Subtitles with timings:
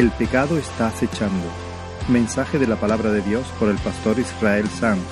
[0.00, 1.46] El pecado está acechando.
[2.08, 5.04] Mensaje de la palabra de Dios por el pastor Israel Sanz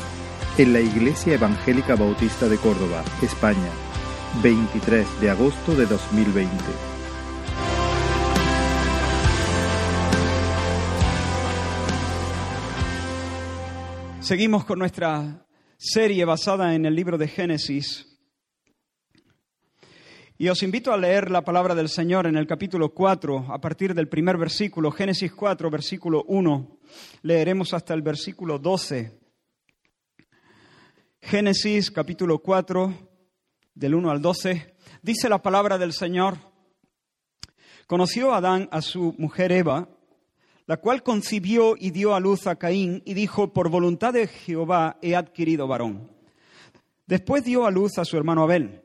[0.57, 3.69] en la Iglesia Evangélica Bautista de Córdoba, España,
[4.43, 6.55] 23 de agosto de 2020.
[14.21, 15.47] Seguimos con nuestra
[15.77, 18.18] serie basada en el libro de Génesis.
[20.41, 23.93] Y os invito a leer la palabra del Señor en el capítulo 4, a partir
[23.93, 26.79] del primer versículo, Génesis 4, versículo 1.
[27.23, 29.19] Leeremos hasta el versículo 12.
[31.21, 32.95] Génesis capítulo 4,
[33.75, 34.77] del 1 al 12.
[35.03, 36.39] Dice la palabra del Señor.
[37.89, 39.89] Conoció Adán a su mujer Eva,
[40.67, 44.99] la cual concibió y dio a luz a Caín y dijo, por voluntad de Jehová
[45.03, 46.13] he adquirido varón.
[47.09, 48.85] Después dio a luz a su hermano Abel,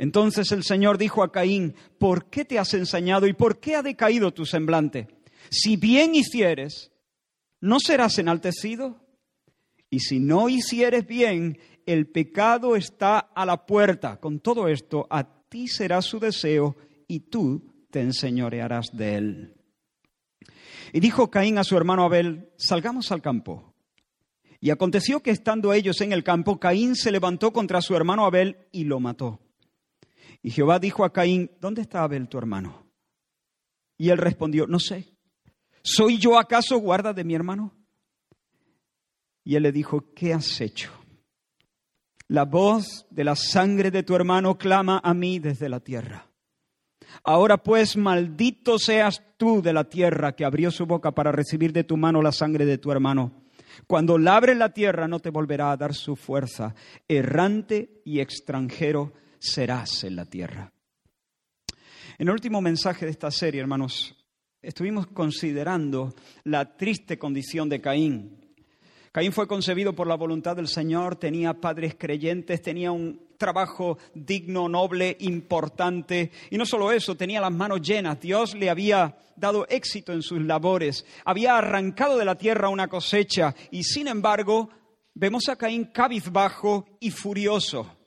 [0.00, 3.82] Entonces el Señor dijo a Caín, ¿por qué te has ensañado y por qué ha
[3.82, 5.08] decaído tu semblante?
[5.50, 6.90] Si bien hicieres,
[7.60, 8.98] ¿no serás enaltecido?
[9.90, 14.18] Y si no hicieres bien, el pecado está a la puerta.
[14.18, 19.54] Con todo esto, a ti será su deseo y tú te enseñorearás de él.
[20.94, 23.74] Y dijo Caín a su hermano Abel, salgamos al campo.
[24.60, 28.56] Y aconteció que estando ellos en el campo, Caín se levantó contra su hermano Abel
[28.72, 29.40] y lo mató.
[30.42, 32.86] Y Jehová dijo a Caín, ¿dónde está Abel tu hermano?
[33.98, 35.14] Y él respondió, no sé.
[35.82, 37.74] ¿Soy yo acaso guarda de mi hermano?
[39.44, 40.90] Y él le dijo, ¿qué has hecho?
[42.28, 46.30] La voz de la sangre de tu hermano clama a mí desde la tierra.
[47.24, 51.84] Ahora pues, maldito seas tú de la tierra que abrió su boca para recibir de
[51.84, 53.32] tu mano la sangre de tu hermano.
[53.86, 56.74] Cuando labre la tierra no te volverá a dar su fuerza.
[57.08, 60.72] Errante y extranjero serás en la tierra.
[62.18, 64.14] En el último mensaje de esta serie, hermanos,
[64.60, 66.14] estuvimos considerando
[66.44, 68.54] la triste condición de Caín.
[69.10, 74.68] Caín fue concebido por la voluntad del Señor, tenía padres creyentes, tenía un trabajo digno,
[74.68, 76.30] noble, importante.
[76.50, 78.20] Y no solo eso, tenía las manos llenas.
[78.20, 83.54] Dios le había dado éxito en sus labores, había arrancado de la tierra una cosecha
[83.70, 84.68] y sin embargo
[85.14, 87.99] vemos a Caín cabizbajo y furioso.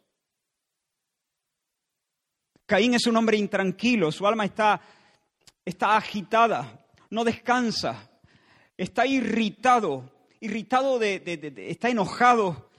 [2.66, 4.82] Caín es un hombre intranquilo, su alma está,
[5.66, 8.10] está agitada, no descansa,
[8.78, 11.22] está irritado, irritado de,
[11.70, 12.70] está enojado,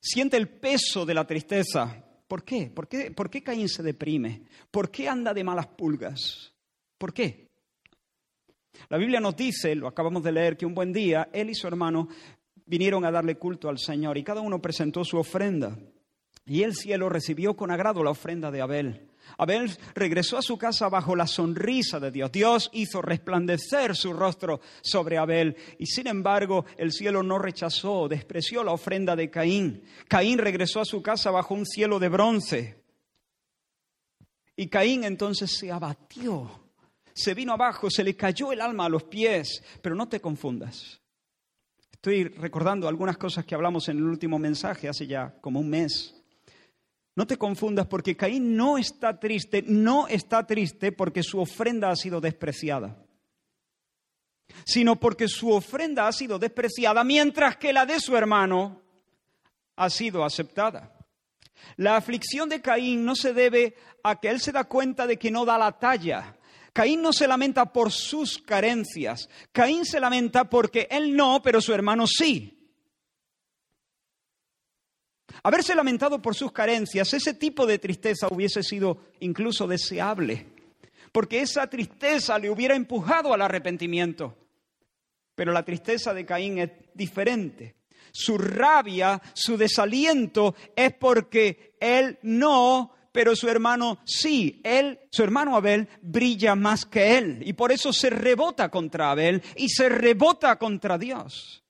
[0.00, 2.02] siente el peso de la tristeza.
[2.26, 2.70] ¿Por qué?
[2.70, 3.10] ¿Por qué?
[3.10, 4.42] ¿Por qué Caín se deprime?
[4.70, 6.52] ¿Por qué anda de malas pulgas?
[6.96, 7.50] ¿Por qué?
[8.88, 11.66] La Biblia nos dice, lo acabamos de leer, que un buen día él y su
[11.66, 12.08] hermano
[12.66, 15.76] vinieron a darle culto al Señor y cada uno presentó su ofrenda.
[16.46, 19.08] Y el cielo recibió con agrado la ofrenda de Abel.
[19.38, 22.30] Abel regresó a su casa bajo la sonrisa de Dios.
[22.30, 28.62] Dios hizo resplandecer su rostro sobre Abel y sin embargo el cielo no rechazó, despreció
[28.62, 29.82] la ofrenda de Caín.
[30.08, 32.84] Caín regresó a su casa bajo un cielo de bronce.
[34.56, 36.68] Y Caín entonces se abatió,
[37.12, 41.00] se vino abajo, se le cayó el alma a los pies, pero no te confundas.
[41.90, 46.23] Estoy recordando algunas cosas que hablamos en el último mensaje hace ya como un mes.
[47.16, 51.96] No te confundas porque Caín no está triste, no está triste porque su ofrenda ha
[51.96, 52.98] sido despreciada,
[54.64, 58.82] sino porque su ofrenda ha sido despreciada mientras que la de su hermano
[59.76, 60.92] ha sido aceptada.
[61.76, 65.30] La aflicción de Caín no se debe a que él se da cuenta de que
[65.30, 66.36] no da la talla.
[66.72, 69.28] Caín no se lamenta por sus carencias.
[69.52, 72.63] Caín se lamenta porque él no, pero su hermano sí.
[75.46, 80.46] Haberse lamentado por sus carencias, ese tipo de tristeza hubiese sido incluso deseable,
[81.12, 84.38] porque esa tristeza le hubiera empujado al arrepentimiento.
[85.34, 87.74] Pero la tristeza de Caín es diferente.
[88.10, 94.62] Su rabia, su desaliento es porque él no, pero su hermano sí.
[94.64, 99.42] Él, su hermano Abel, brilla más que él y por eso se rebota contra Abel
[99.56, 101.63] y se rebota contra Dios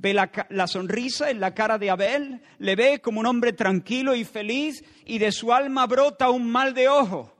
[0.00, 4.24] ve la, sonrisa en la cara de Abel, le ve como un hombre tranquilo y
[4.24, 7.36] feliz y de su alma brota un mal de ojo.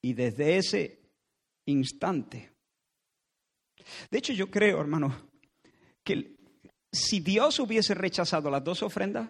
[0.00, 1.00] Y desde ese
[1.66, 2.52] instante.
[4.10, 5.30] De hecho, yo creo, hermano,
[6.04, 6.36] que
[6.92, 9.28] si Dios hubiese rechazado las dos ofrendas,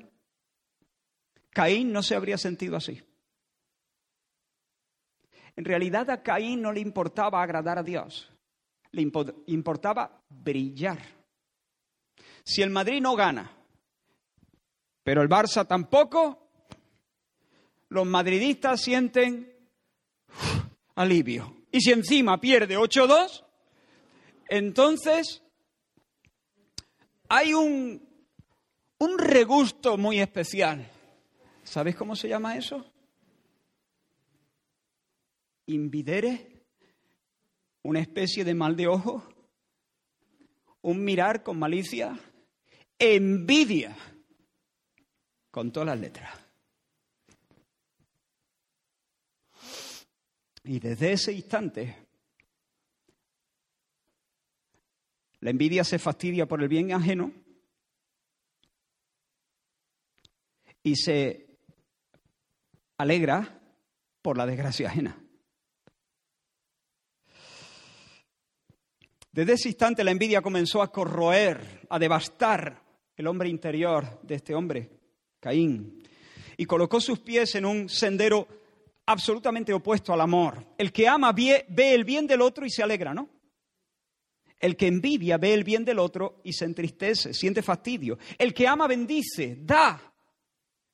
[1.50, 3.02] Caín no se habría sentido así.
[5.56, 8.32] En realidad a Caín no le importaba agradar a Dios,
[8.92, 9.02] le
[9.46, 10.98] importaba brillar.
[12.44, 13.50] Si el Madrid no gana,
[15.02, 16.50] pero el Barça tampoco,
[17.88, 19.52] los madridistas sienten
[20.94, 21.56] alivio.
[21.70, 23.44] Y si encima pierde 8-2,
[24.48, 25.42] entonces
[27.28, 28.06] hay un,
[28.98, 30.86] un regusto muy especial.
[31.64, 32.84] ¿Sabes cómo se llama eso?
[35.66, 36.51] Invidere,
[37.82, 39.22] una especie de mal de ojo,
[40.82, 42.18] un mirar con malicia,
[42.98, 43.96] envidia,
[45.50, 46.38] con todas las letras.
[50.64, 51.96] Y desde ese instante,
[55.40, 57.32] la envidia se fastidia por el bien ajeno
[60.84, 61.58] y se
[62.96, 63.60] alegra
[64.22, 65.21] por la desgracia ajena.
[69.32, 72.82] Desde ese instante la envidia comenzó a corroer, a devastar
[73.16, 74.90] el hombre interior de este hombre,
[75.40, 76.02] Caín,
[76.58, 78.46] y colocó sus pies en un sendero
[79.06, 80.74] absolutamente opuesto al amor.
[80.76, 83.30] El que ama ve, el bien del otro y se alegra, ¿no?
[84.60, 88.18] El que envidia ve el bien del otro y se entristece, siente fastidio.
[88.36, 90.12] El que ama bendice, da.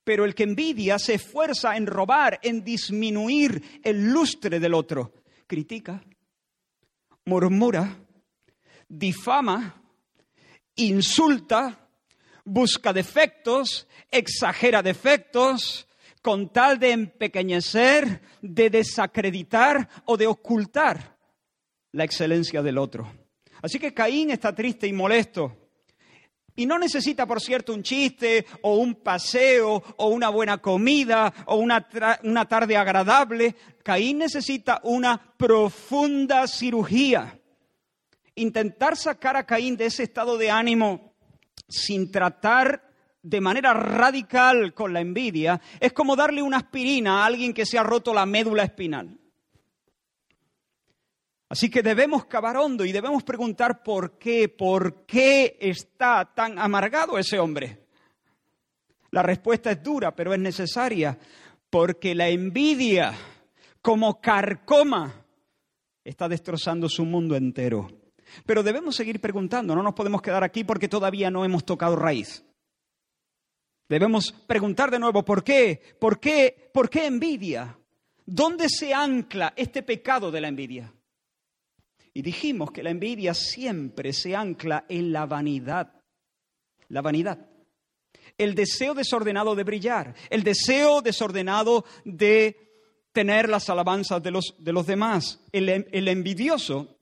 [0.03, 5.13] Pero el que envidia se esfuerza en robar, en disminuir el lustre del otro.
[5.45, 6.01] Critica,
[7.25, 7.95] murmura,
[8.89, 9.81] difama,
[10.75, 11.87] insulta,
[12.43, 15.87] busca defectos, exagera defectos,
[16.21, 21.17] con tal de empequeñecer, de desacreditar o de ocultar
[21.91, 23.11] la excelencia del otro.
[23.61, 25.55] Así que Caín está triste y molesto.
[26.55, 31.55] Y no necesita, por cierto, un chiste o un paseo o una buena comida o
[31.55, 31.87] una,
[32.23, 33.55] una tarde agradable.
[33.81, 37.38] Caín necesita una profunda cirugía.
[38.39, 41.13] Intentar sacar a Caín de ese estado de ánimo
[41.67, 42.89] sin tratar
[43.21, 47.77] de manera radical con la envidia es como darle una aspirina a alguien que se
[47.77, 49.19] ha roto la médula espinal.
[51.49, 57.17] Así que debemos cavar hondo y debemos preguntar por qué, por qué está tan amargado
[57.17, 57.87] ese hombre.
[59.11, 61.19] La respuesta es dura, pero es necesaria,
[61.69, 63.13] porque la envidia
[63.81, 65.25] como carcoma
[66.05, 67.98] está destrozando su mundo entero.
[68.45, 72.43] Pero debemos seguir preguntando, no nos podemos quedar aquí porque todavía no hemos tocado raíz.
[73.89, 75.81] Debemos preguntar de nuevo, ¿por qué?
[75.99, 76.69] ¿Por qué?
[76.71, 77.75] ¿Por qué envidia?
[78.23, 80.93] ¿Dónde se ancla este pecado de la envidia?
[82.13, 85.91] Y dijimos que la envidia siempre se ancla en la vanidad.
[86.89, 87.47] La vanidad.
[88.37, 92.69] El deseo desordenado de brillar, el deseo desordenado de
[93.11, 95.41] tener las alabanzas de los, de los demás.
[95.51, 96.98] El, el envidioso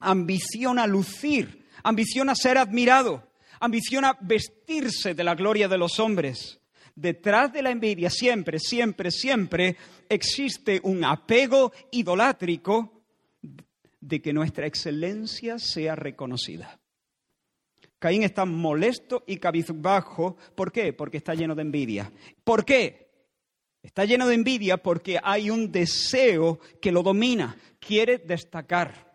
[0.00, 3.30] ambiciona lucir, ambiciona ser admirado,
[3.60, 6.60] ambiciona vestirse de la gloria de los hombres.
[6.94, 9.76] Detrás de la envidia siempre, siempre, siempre
[10.08, 13.04] existe un apego idolátrico
[14.00, 16.80] de que nuestra excelencia sea reconocida.
[17.98, 20.36] Caín está molesto y cabizbajo.
[20.54, 20.94] ¿Por qué?
[20.94, 22.10] Porque está lleno de envidia.
[22.44, 23.10] ¿Por qué?
[23.82, 27.56] Está lleno de envidia porque hay un deseo que lo domina.
[27.78, 29.09] Quiere destacar.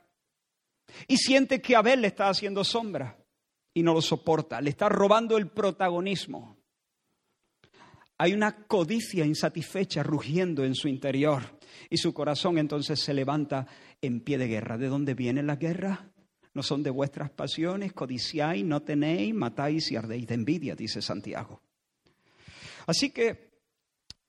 [1.07, 3.17] Y siente que Abel le está haciendo sombra
[3.73, 6.57] y no lo soporta, le está robando el protagonismo.
[8.17, 11.59] Hay una codicia insatisfecha rugiendo en su interior
[11.89, 13.67] y su corazón entonces se levanta
[14.01, 14.77] en pie de guerra.
[14.77, 16.09] ¿De dónde viene la guerra?
[16.53, 21.61] No son de vuestras pasiones, codiciáis, no tenéis, matáis y ardéis de envidia, dice Santiago.
[22.87, 23.59] Así que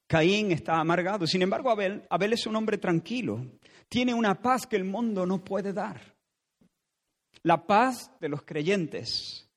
[0.09, 1.25] Caín está amargado.
[1.29, 3.47] Sin embargo, Abel, Abel es un hombre tranquilo.
[3.89, 6.16] Tiene una paz que el mundo no puede dar
[7.43, 9.49] la paz de los creyentes.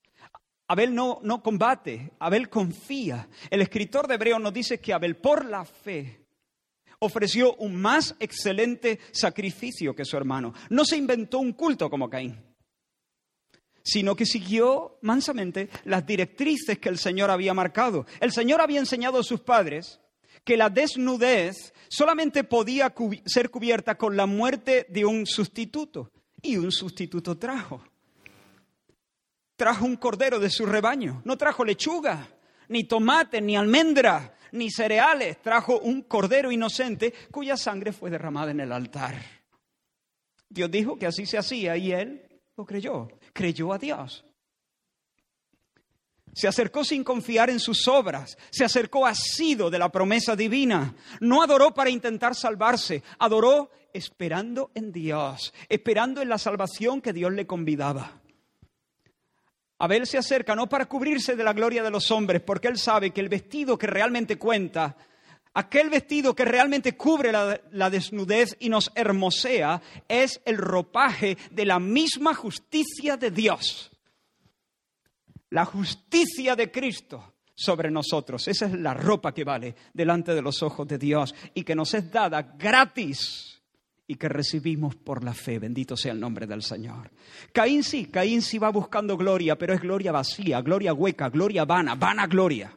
[0.67, 3.27] Abel no, no combate, Abel confía.
[3.50, 6.27] El escritor de Hebreo nos dice que Abel por la fe
[7.00, 10.53] ofreció un más excelente sacrificio que su hermano.
[10.69, 12.43] No se inventó un culto como Caín,
[13.83, 18.05] sino que siguió mansamente las directrices que el Señor había marcado.
[18.19, 20.00] El Señor había enseñado a sus padres
[20.43, 22.93] que la desnudez solamente podía
[23.25, 26.12] ser cubierta con la muerte de un sustituto.
[26.41, 27.84] Y un sustituto trajo.
[29.55, 31.22] Trajo un cordero de su rebaño.
[31.25, 32.27] No trajo lechuga,
[32.69, 35.41] ni tomate, ni almendra, ni cereales.
[35.41, 39.22] Trajo un cordero inocente cuya sangre fue derramada en el altar.
[40.48, 44.25] Dios dijo que así se hacía y él lo creyó, creyó a Dios.
[46.33, 50.95] Se acercó sin confiar en sus obras, se acercó asido de la promesa divina.
[51.19, 57.33] No adoró para intentar salvarse, adoró esperando en Dios, esperando en la salvación que Dios
[57.33, 58.21] le convidaba.
[59.79, 63.12] Abel se acerca no para cubrirse de la gloria de los hombres, porque él sabe
[63.12, 64.98] que el vestido que realmente cuenta,
[65.53, 71.79] aquel vestido que realmente cubre la, desnudez y nos hermosea, es el ropaje de la
[71.79, 73.88] misma justicia de Dios.
[75.51, 78.48] La justicia de Cristo sobre nosotros.
[78.48, 81.94] Esa es la ropa que vale delante de los ojos de Dios y que nos
[81.94, 83.62] es dada gratis
[84.08, 85.60] y que recibimos por la fe.
[85.60, 87.12] Bendito sea el nombre del Señor.
[87.51, 91.96] Caín sí, Caín sí va buscando gloria, pero es gloria vacía, gloria hueca, gloria vana,
[91.96, 92.75] vana gloria.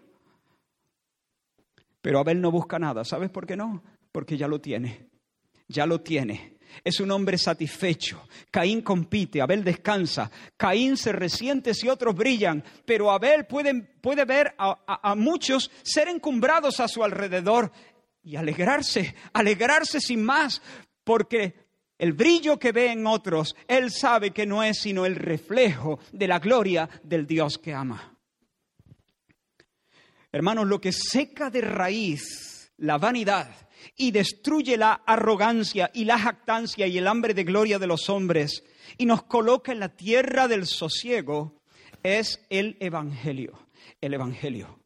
[2.03, 3.05] Pero Abel no busca nada.
[3.05, 3.83] ¿Sabes por qué no?
[4.11, 5.09] Porque ya lo tiene.
[5.69, 6.52] Ya lo tiene.
[6.85, 8.27] Es un hombre satisfecho.
[8.51, 10.31] Caín compite, Abel descansa.
[10.57, 16.09] Caín se resiente si otros brillan, pero Abel puede, puede ver a, a, muchos ser
[16.09, 17.73] encumbrados a su alrededor
[18.23, 20.63] y alegrarse, alegrarse sin más,
[21.05, 21.55] porque
[21.99, 26.29] el brillo que ve en otros, él sabe que no es sino el reflejo de
[26.29, 28.19] la gloria del Dios que ama.
[30.33, 33.49] Hermanos, lo que seca de raíz la vanidad
[33.97, 38.65] y destruye la arrogancia y la jactancia y el hambre de gloria de los hombres
[38.99, 41.63] y nos coloca en la tierra del sosiego
[42.03, 43.67] es el Evangelio.
[44.01, 44.79] El Evangelio.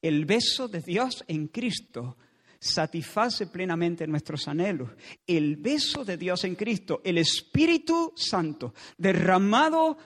[0.00, 2.16] El beso de Dios en Cristo
[2.60, 4.90] satisface plenamente nuestros anhelos.
[5.26, 9.98] El beso de Dios en Cristo, el Espíritu Santo derramado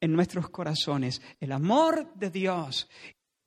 [0.00, 2.88] en nuestros corazones, el amor de Dios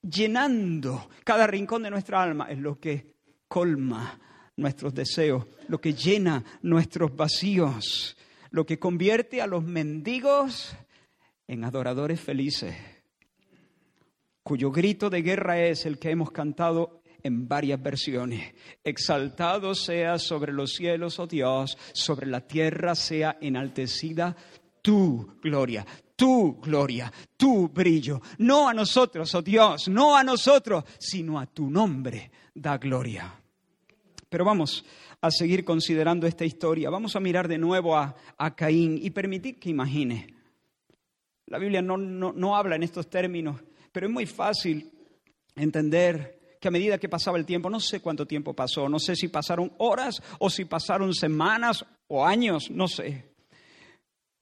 [0.02, 3.13] llenando cada rincón de nuestra alma es lo que
[3.54, 4.20] colma
[4.58, 8.18] nuestros deseos, lo que llena nuestros vacíos,
[8.50, 10.76] lo que convierte a los mendigos
[11.48, 12.76] en adoradores felices,
[14.42, 18.56] cuyo grito de guerra es el que hemos cantado en varias versiones.
[18.84, 24.36] Exaltado sea sobre los cielos, oh Dios, sobre la tierra sea enaltecida
[24.82, 28.20] tu gloria, tu gloria, tu brillo.
[28.40, 33.43] No a nosotros, oh Dios, no a nosotros, sino a tu nombre da gloria.
[34.34, 34.84] Pero vamos
[35.22, 36.90] a seguir considerando esta historia.
[36.90, 38.16] Vamos a mirar de nuevo a,
[38.56, 40.26] Caín y permitir que imagine.
[41.46, 43.62] La Biblia no, no, no habla en estos términos,
[43.92, 44.92] pero es muy fácil
[45.56, 49.16] entender que a medida que pasaba el tiempo, no sé cuánto tiempo pasó, no sé
[49.16, 53.36] si pasaron horas o si pasaron semanas o años, no sé.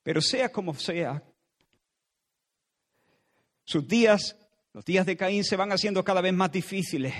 [0.03, 1.21] Pero sea como sea,
[3.65, 4.37] sus días,
[4.71, 7.13] los días de Caín se van haciendo cada vez más difíciles.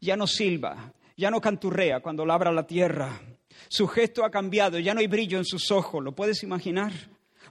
[0.00, 3.20] Ya no silba, ya no canturrea cuando labra la tierra.
[3.68, 6.92] Su gesto ha cambiado, ya no hay brillo en sus ojos, ¿lo puedes imaginar?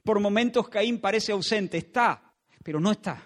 [0.03, 2.33] Por momentos Caín parece ausente, está,
[2.63, 3.21] pero no está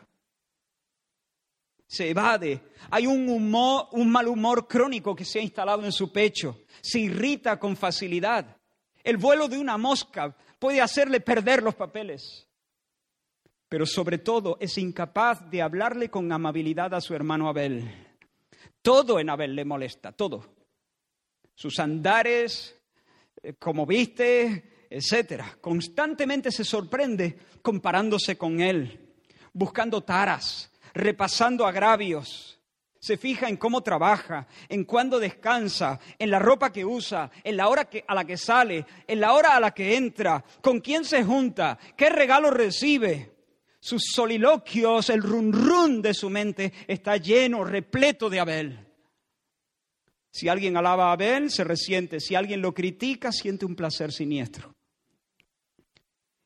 [1.92, 6.10] se evade, hay un, humor, un mal humor crónico que se ha instalado en su
[6.10, 8.56] pecho, se irrita con facilidad.
[9.04, 12.48] El vuelo de una mosca puede hacerle perder los papeles,
[13.68, 18.11] pero sobre todo es incapaz de hablarle con amabilidad a su hermano Abel.
[18.82, 20.56] Todo en Abel le molesta, todo.
[21.54, 22.80] Sus andares,
[23.44, 25.58] eh, como viste, etcétera.
[25.62, 29.14] Constantemente se sorprende comparándose con él,
[29.54, 32.60] buscando taras, repasando agravios.
[33.00, 37.68] Se fija en cómo trabaja, en cuándo descansa, en la ropa que usa, en la
[37.68, 41.24] hora a la que sale, en la hora a la que entra, con quién se
[41.24, 43.32] junta, qué regalo recibe.
[43.82, 48.88] Sus soliloquios, el run run de su mente está lleno, repleto de Abel.
[50.32, 52.20] Si alguien alaba a Abel, se resiente.
[52.20, 54.76] Si alguien lo critica, siente un placer siniestro.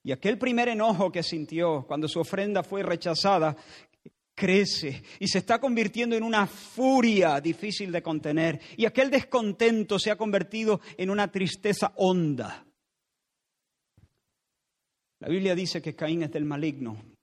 [0.01, 3.55] Y aquel primer enojo que sintió cuando su ofrenda fue rechazada
[4.33, 8.61] crece y se está convirtiendo en una furia difícil de contener.
[8.77, 12.65] Y aquel descontento se ha convertido en una tristeza honda.
[15.19, 17.14] La Biblia dice que Caín es del maligno.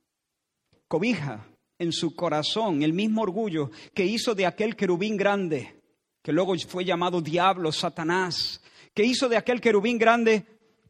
[0.92, 1.46] Cobija
[1.78, 5.80] en su corazón el mismo orgullo que hizo de aquel querubín grande,
[6.22, 8.60] que luego fue llamado diablo, Satanás,
[8.92, 10.44] que hizo de aquel querubín grande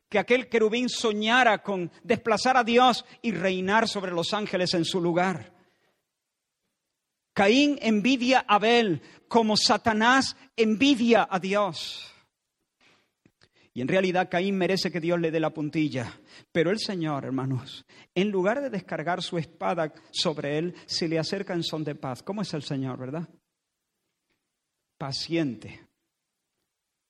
[0.08, 5.00] que aquel querubín soñara con desplazar a Dios y reinar sobre los ángeles en su
[5.00, 5.54] lugar.
[7.32, 12.11] Caín envidia a Abel como Satanás envidia a Dios.
[13.74, 16.20] Y en realidad Caín merece que Dios le dé la puntilla.
[16.52, 21.54] Pero el Señor, hermanos, en lugar de descargar su espada sobre él, se le acerca
[21.54, 22.22] en son de paz.
[22.22, 23.28] ¿Cómo es el Señor, verdad?
[24.98, 25.86] Paciente,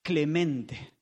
[0.02, 0.94] clemente,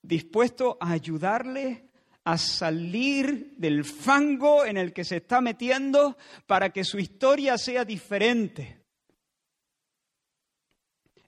[0.00, 1.90] dispuesto a ayudarle
[2.24, 6.16] a salir del fango en el que se está metiendo
[6.46, 8.80] para que su historia sea diferente.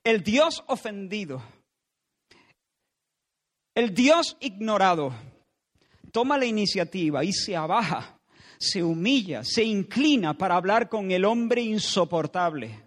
[0.05, 1.43] El Dios ofendido,
[3.75, 5.15] el Dios ignorado,
[6.13, 8.19] toma la iniciativa y se abaja,
[8.59, 12.83] se humilla, se inclina para hablar con el hombre insoportable.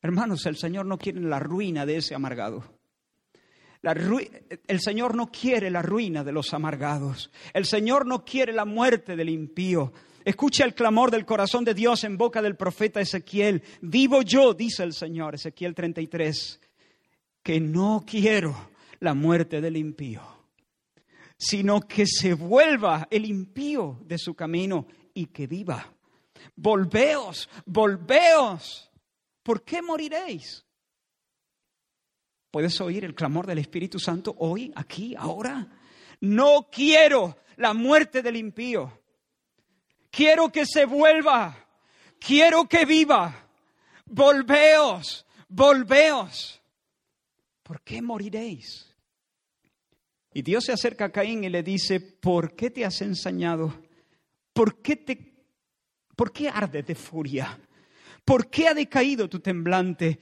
[0.00, 2.74] Hermanos, el Señor no quiere la ruina de ese amargado
[4.66, 7.30] el Señor no quiere la ruina de los amargados.
[7.52, 9.92] El Señor no quiere la muerte del impío.
[10.24, 13.62] Escucha el clamor del corazón de Dios en boca del profeta Ezequiel.
[13.82, 16.60] Vivo yo, dice el Señor, Ezequiel 33,
[17.42, 18.70] que no quiero
[19.04, 20.22] la muerte del impío,
[21.36, 25.94] sino que se vuelva el impío de su camino y que viva.
[26.56, 28.90] Volveos, volveos.
[29.42, 30.64] ¿Por qué moriréis?
[32.50, 35.68] ¿Puedes oír el clamor del Espíritu Santo hoy, aquí, ahora?
[36.20, 39.02] No quiero la muerte del impío.
[40.10, 41.66] Quiero que se vuelva.
[42.18, 43.48] Quiero que viva.
[44.06, 46.62] Volveos, volveos.
[47.62, 48.93] ¿Por qué moriréis?
[50.34, 53.74] Y Dios se acerca a Caín y le dice, ¿por qué te has ensañado?
[54.52, 55.32] ¿Por qué te
[56.14, 57.58] ¿Por qué ardes de furia?
[58.24, 60.20] ¿Por qué ha decaído tu temblante?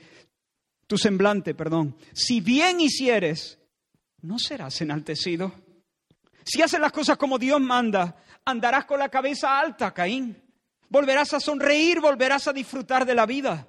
[0.92, 1.96] tu semblante, perdón.
[2.12, 3.58] Si bien hicieres,
[4.20, 5.50] no serás enaltecido.
[6.44, 8.14] Si haces las cosas como Dios manda,
[8.44, 10.36] andarás con la cabeza alta, Caín.
[10.90, 13.66] Volverás a sonreír, volverás a disfrutar de la vida.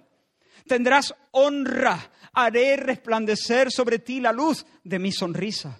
[0.67, 5.79] Tendrás honra, haré resplandecer sobre ti la luz de mi sonrisa.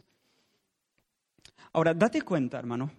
[1.74, 2.92] Ahora, date cuenta, hermano,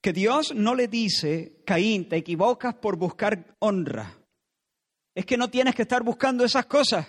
[0.00, 4.18] que Dios no le dice, Caín, te equivocas por buscar honra.
[5.14, 7.06] Es que no tienes que estar buscando esas cosas.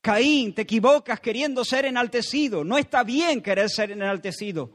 [0.00, 2.62] Caín, te equivocas queriendo ser enaltecido.
[2.62, 4.70] No está bien querer ser enaltecido.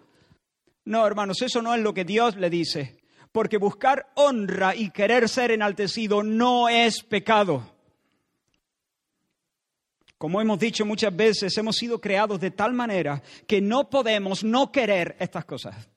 [0.86, 2.98] No, hermanos, eso no es lo que Dios le dice.
[3.32, 7.79] Porque buscar honra y querer ser enaltecido no es pecado.
[10.20, 14.70] Como hemos dicho muchas veces, hemos sido creados de tal manera que no podemos no
[14.70, 15.90] querer estas cosas.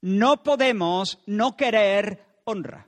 [0.00, 2.86] No podemos no querer honra.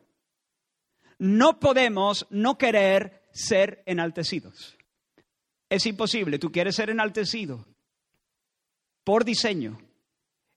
[1.18, 4.78] No podemos no querer ser enaltecidos.
[5.68, 6.38] Es imposible.
[6.38, 7.66] Tú quieres ser enaltecido
[9.02, 9.76] por diseño.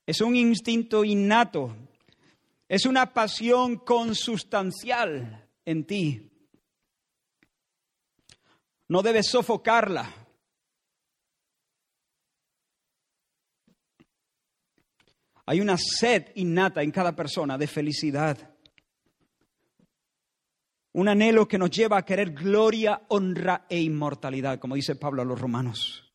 [0.06, 1.74] Es un instinto innato.
[2.68, 6.30] Es una pasión consustancial en ti.
[8.88, 10.12] No debes sofocarla.
[15.46, 18.54] Hay una sed innata en cada persona de felicidad
[20.94, 25.24] un anhelo que nos lleva a querer gloria, honra e inmortalidad, como dice Pablo a
[25.24, 26.12] los romanos.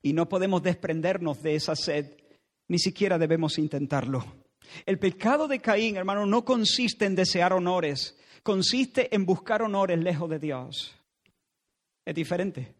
[0.00, 2.16] Y no podemos desprendernos de esa sed,
[2.68, 4.24] ni siquiera debemos intentarlo.
[4.86, 10.30] El pecado de Caín, hermano, no consiste en desear honores, consiste en buscar honores lejos
[10.30, 10.99] de Dios.
[12.10, 12.74] Es diferente.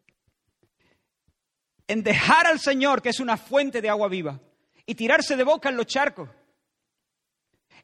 [1.87, 4.41] En dejar al Señor, que es una fuente de agua viva,
[4.85, 6.29] y tirarse de boca en los charcos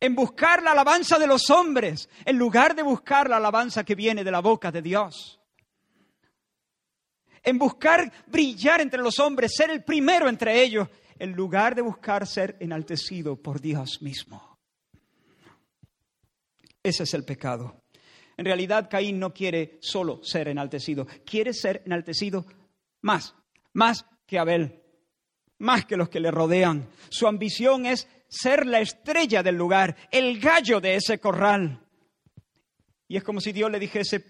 [0.00, 4.24] en buscar la alabanza de los hombres, en lugar de buscar la alabanza que viene
[4.24, 5.40] de la boca de Dios.
[7.44, 12.26] En buscar brillar entre los hombres, ser el primero entre ellos, en lugar de buscar
[12.26, 14.58] ser enaltecido por Dios mismo.
[16.82, 17.85] Ese es el pecado.
[18.36, 22.44] En realidad, Caín no quiere solo ser enaltecido, quiere ser enaltecido
[23.00, 23.34] más,
[23.72, 24.82] más que Abel,
[25.58, 26.88] más que los que le rodean.
[27.08, 31.80] Su ambición es ser la estrella del lugar, el gallo de ese corral.
[33.08, 34.20] Y es como si Dios le dijese,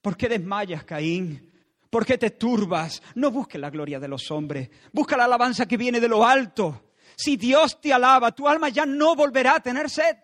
[0.00, 1.52] ¿por qué desmayas, Caín?
[1.90, 3.02] ¿Por qué te turbas?
[3.14, 6.92] No busques la gloria de los hombres, busca la alabanza que viene de lo alto.
[7.16, 10.16] Si Dios te alaba, tu alma ya no volverá a tener sed.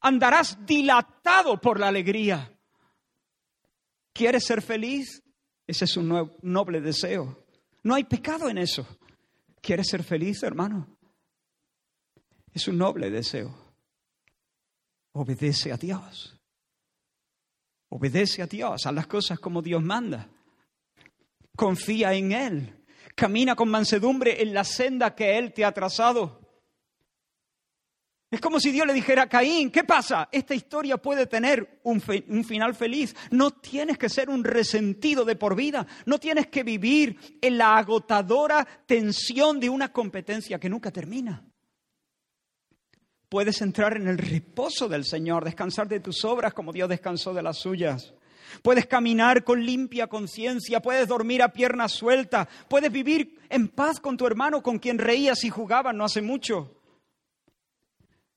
[0.00, 2.52] Andarás dilatado por la alegría.
[4.12, 5.22] ¿Quieres ser feliz?
[5.66, 7.44] Ese es un noble deseo.
[7.82, 8.86] No hay pecado en eso.
[9.60, 10.98] ¿Quieres ser feliz, hermano?
[12.52, 13.54] Es un noble deseo.
[15.12, 16.38] Obedece a Dios.
[17.90, 20.28] Obedece a Dios, a las cosas como Dios manda.
[21.56, 22.84] Confía en Él.
[23.14, 26.37] Camina con mansedumbre en la senda que Él te ha trazado.
[28.30, 30.28] Es como si Dios le dijera a Caín, ¿qué pasa?
[30.30, 33.16] Esta historia puede tener un, final feliz.
[33.30, 35.86] No tienes que ser un resentido de por vida.
[36.04, 41.44] No tienes que vivir en la agotadora tensión de una competencia que nunca termina
[43.28, 47.42] puedes entrar en el reposo del Señor, descansar de tus obras como Dios descansó de
[47.42, 48.14] las suyas.
[48.62, 54.16] Puedes caminar con limpia conciencia, puedes dormir a piernas sueltas, puedes vivir en paz con
[54.16, 56.77] tu hermano con quien reías y jugabas no hace mucho.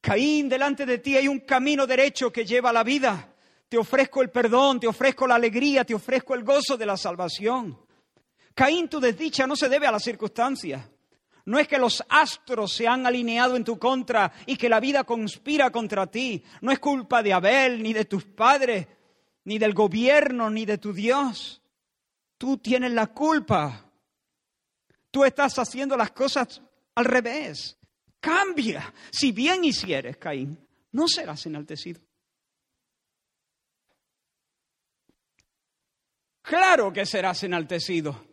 [0.01, 3.33] Caín, delante de ti hay un camino derecho que lleva a la vida.
[3.69, 7.79] Te ofrezco el perdón, te ofrezco la alegría, te ofrezco el gozo de la salvación.
[8.53, 10.89] Caín, tu desdicha no se debe a las circunstancias.
[11.45, 15.03] No es que los astros se han alineado en tu contra y que la vida
[15.03, 16.43] conspira contra ti.
[16.61, 18.87] No es culpa de Abel, ni de tus padres,
[19.45, 21.61] ni del gobierno, ni de tu Dios.
[22.37, 23.85] Tú tienes la culpa.
[25.09, 26.61] Tú estás haciendo las cosas
[26.95, 27.77] al revés.
[28.21, 28.93] Cambia.
[29.11, 30.57] Si bien hicieres, Caín,
[30.91, 31.99] no serás enaltecido.
[36.41, 38.25] Claro que serás enaltecido.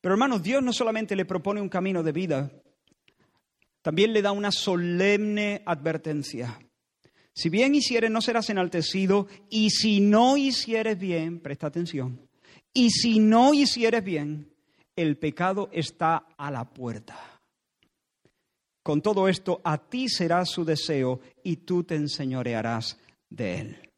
[0.00, 2.50] Pero hermanos, Dios no solamente le propone un camino de vida,
[3.82, 6.58] también le da una solemne advertencia.
[7.32, 12.28] Si bien hicieres, no serás enaltecido, y si no hicieres bien, presta atención,
[12.72, 14.52] y si no hicieres bien,
[15.02, 17.16] el pecado está a la puerta.
[18.82, 22.98] Con todo esto, a ti será su deseo y tú te enseñorearás
[23.30, 23.90] de él.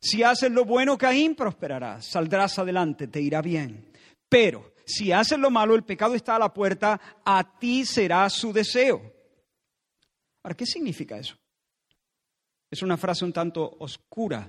[0.00, 3.92] Si haces lo bueno, Caín, prosperarás, saldrás adelante, te irá bien.
[4.28, 8.52] Pero si haces lo malo, el pecado está a la puerta, a ti será su
[8.52, 9.02] deseo.
[10.42, 11.36] Ahora, ¿qué significa eso?
[12.70, 14.48] Es una frase un tanto oscura.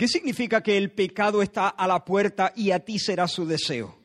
[0.00, 3.98] ¿Qué significa que el pecado está a la puerta y a ti será su deseo?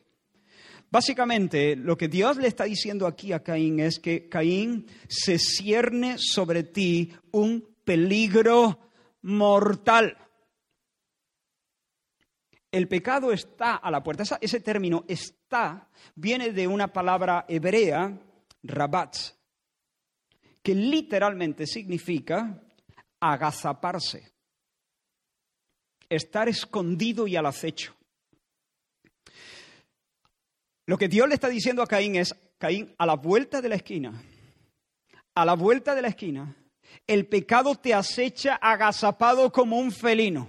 [0.90, 6.16] Básicamente, lo que Dios le está diciendo aquí a Caín es que Caín se cierne
[6.18, 8.78] sobre ti un peligro
[9.22, 10.18] mortal.
[12.70, 14.22] El pecado está a la puerta.
[14.38, 18.20] Ese término está viene de una palabra hebrea,
[18.62, 19.16] rabat,
[20.62, 22.62] que literalmente significa
[23.18, 24.35] agazaparse,
[26.08, 27.94] estar escondido y al acecho.
[30.86, 33.74] Lo que Dios le está diciendo a Caín es, Caín, a la vuelta de la
[33.74, 34.22] esquina,
[35.34, 36.56] a la vuelta de la esquina,
[37.06, 40.48] el pecado te acecha agazapado como un felino.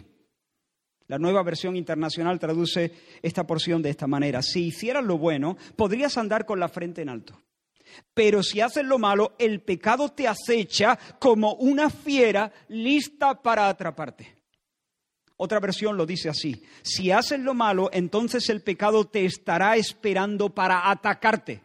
[1.07, 2.91] La nueva versión internacional traduce
[3.21, 4.41] esta porción de esta manera.
[4.41, 7.41] Si hicieras lo bueno, podrías andar con la frente en alto.
[8.13, 14.36] Pero si haces lo malo, el pecado te acecha como una fiera lista para atraparte.
[15.37, 16.63] Otra versión lo dice así.
[16.81, 21.61] Si haces lo malo, entonces el pecado te estará esperando para atacarte.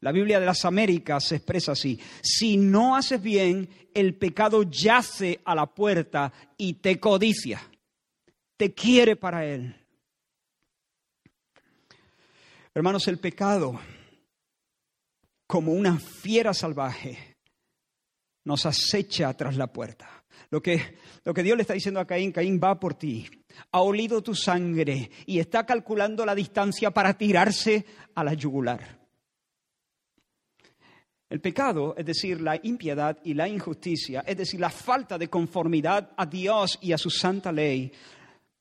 [0.00, 1.98] La Biblia de las Américas se expresa así.
[2.22, 7.60] Si no haces bien, el pecado yace a la puerta y te codicia
[8.56, 9.74] te quiere para Él.
[12.74, 13.78] Hermanos, el pecado,
[15.46, 17.36] como una fiera salvaje,
[18.44, 20.15] nos acecha tras la puerta.
[20.50, 23.28] Lo que, lo que Dios le está diciendo a Caín, Caín va por ti,
[23.72, 29.06] ha olido tu sangre y está calculando la distancia para tirarse a la yugular.
[31.28, 36.12] El pecado, es decir, la impiedad y la injusticia, es decir, la falta de conformidad
[36.16, 37.90] a Dios y a su santa ley,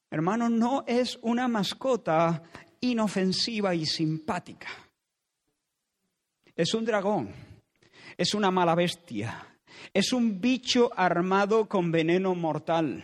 [0.10, 2.42] hermano, no es una mascota
[2.80, 4.68] inofensiva y simpática.
[6.56, 7.30] Es un dragón,
[8.18, 9.55] es una mala bestia,
[9.94, 13.04] es un bicho armado con veneno mortal,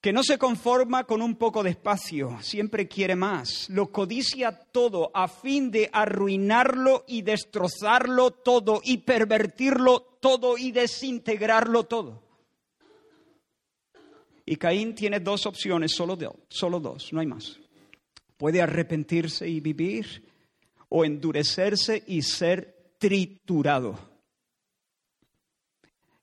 [0.00, 5.10] que no se conforma con un poco de espacio, siempre quiere más, lo codicia todo
[5.12, 12.22] a fin de arruinarlo y destrozarlo todo y pervertirlo todo y desintegrarlo todo.
[14.44, 16.16] Y Caín tiene dos opciones, solo,
[16.48, 17.58] solo dos, no hay más.
[18.36, 20.24] Puede arrepentirse y vivir
[20.88, 23.98] o endurecerse y ser triturado.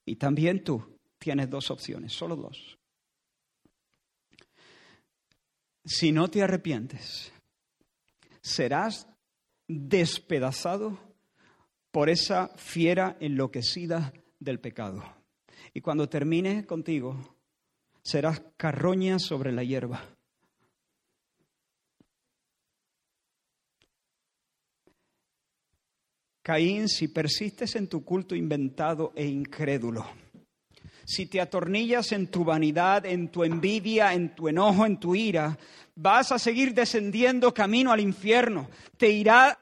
[0.06, 2.78] Y también tú tienes dos opciones, solo dos.
[5.86, 7.32] Si no te arrepientes,
[8.42, 9.08] serás
[9.68, 10.98] despedazado
[11.92, 15.04] por esa fiera enloquecida del pecado.
[15.74, 17.38] Y cuando termine contigo,
[18.02, 20.04] serás carroña sobre la hierba.
[26.44, 30.06] Caín, si persistes en tu culto inventado e incrédulo,
[31.06, 35.58] si te atornillas en tu vanidad, en tu envidia, en tu enojo, en tu ira,
[35.96, 38.70] vas a seguir descendiendo camino al infierno.
[38.98, 39.58] Te irá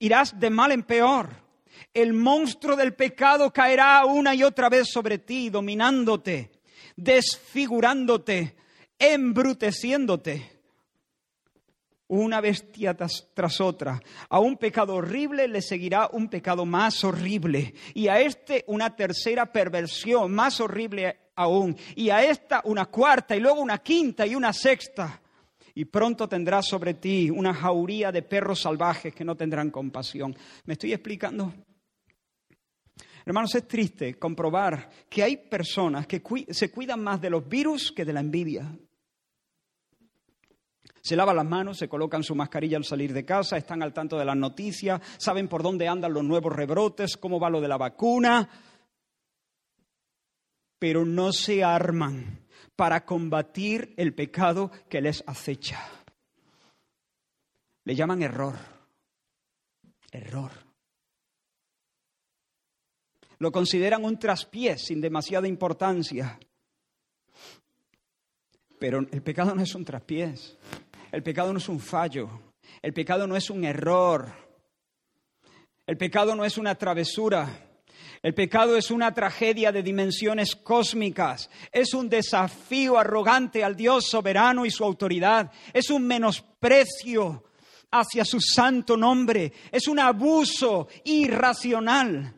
[0.00, 1.28] irás de mal en peor.
[1.92, 6.50] El monstruo del pecado caerá una y otra vez sobre ti, dominándote
[6.96, 8.56] desfigurándote,
[8.98, 10.53] embruteciéndote.
[12.08, 14.00] Una bestia tras, otra.
[14.28, 17.74] A un pecado horrible le seguirá un pecado más horrible.
[17.94, 21.76] Y a este una tercera perversión más horrible aún.
[21.96, 25.20] Y a esta una cuarta y luego una quinta y una sexta.
[25.74, 30.36] Y pronto tendrás sobre ti una jauría de perros salvajes que no tendrán compasión.
[30.66, 31.52] ¿Me estoy explicando?
[33.26, 38.04] Hermanos, es triste comprobar que hay personas que se cuidan más de los virus que
[38.04, 38.70] de la envidia.
[41.04, 44.16] Se lavan las manos, se colocan su mascarilla al salir de casa, están al tanto
[44.16, 47.76] de las noticias, saben por dónde andan los nuevos rebrotes, cómo va lo de la
[47.76, 48.48] vacuna,
[50.78, 55.86] pero no se arman para combatir el pecado que les acecha.
[57.84, 58.54] Le llaman error.
[60.10, 60.52] Error.
[63.40, 66.40] Lo consideran un traspié sin demasiada importancia.
[68.78, 70.56] Pero el pecado no es un traspiés.
[71.14, 72.28] El pecado no es un fallo,
[72.82, 74.32] el pecado no es un error,
[75.86, 77.48] el pecado no es una travesura,
[78.20, 84.66] el pecado es una tragedia de dimensiones cósmicas, es un desafío arrogante al Dios soberano
[84.66, 87.44] y su autoridad, es un menosprecio
[87.92, 92.34] hacia su santo nombre, es un abuso irracional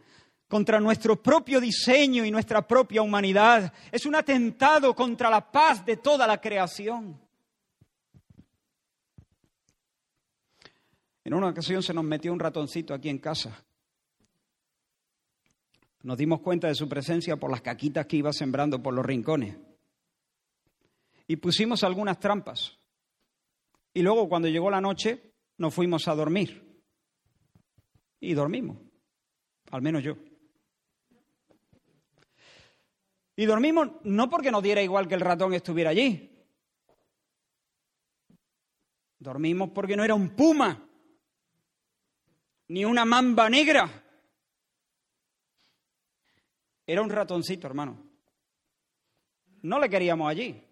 [0.48, 5.96] contra nuestro propio diseño y nuestra propia humanidad, es un atentado contra la paz de
[5.96, 7.25] toda la creación.
[11.26, 13.60] En una ocasión se nos metió un ratoncito aquí en casa.
[16.04, 19.58] Nos dimos cuenta de su presencia por las caquitas que iba sembrando por los rincones.
[21.26, 22.78] Y pusimos algunas trampas.
[23.92, 26.80] Y luego cuando llegó la noche nos fuimos a dormir.
[28.20, 28.76] Y dormimos.
[29.72, 30.16] Al menos yo.
[33.34, 36.38] Y dormimos no porque nos diera igual que el ratón estuviera allí.
[39.18, 40.85] Dormimos porque no era un puma
[42.68, 43.88] ni una mamba negra.
[46.86, 47.98] Era un ratoncito, hermano.
[49.62, 50.62] No le queríamos allí,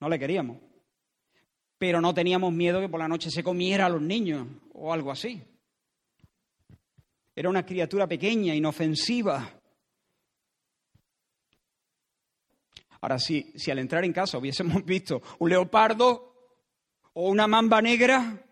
[0.00, 0.58] no le queríamos.
[1.76, 5.10] Pero no teníamos miedo que por la noche se comiera a los niños o algo
[5.10, 5.42] así.
[7.36, 9.60] Era una criatura pequeña, inofensiva.
[13.00, 16.32] Ahora, si, si al entrar en casa hubiésemos visto un leopardo
[17.12, 18.43] o una mamba negra,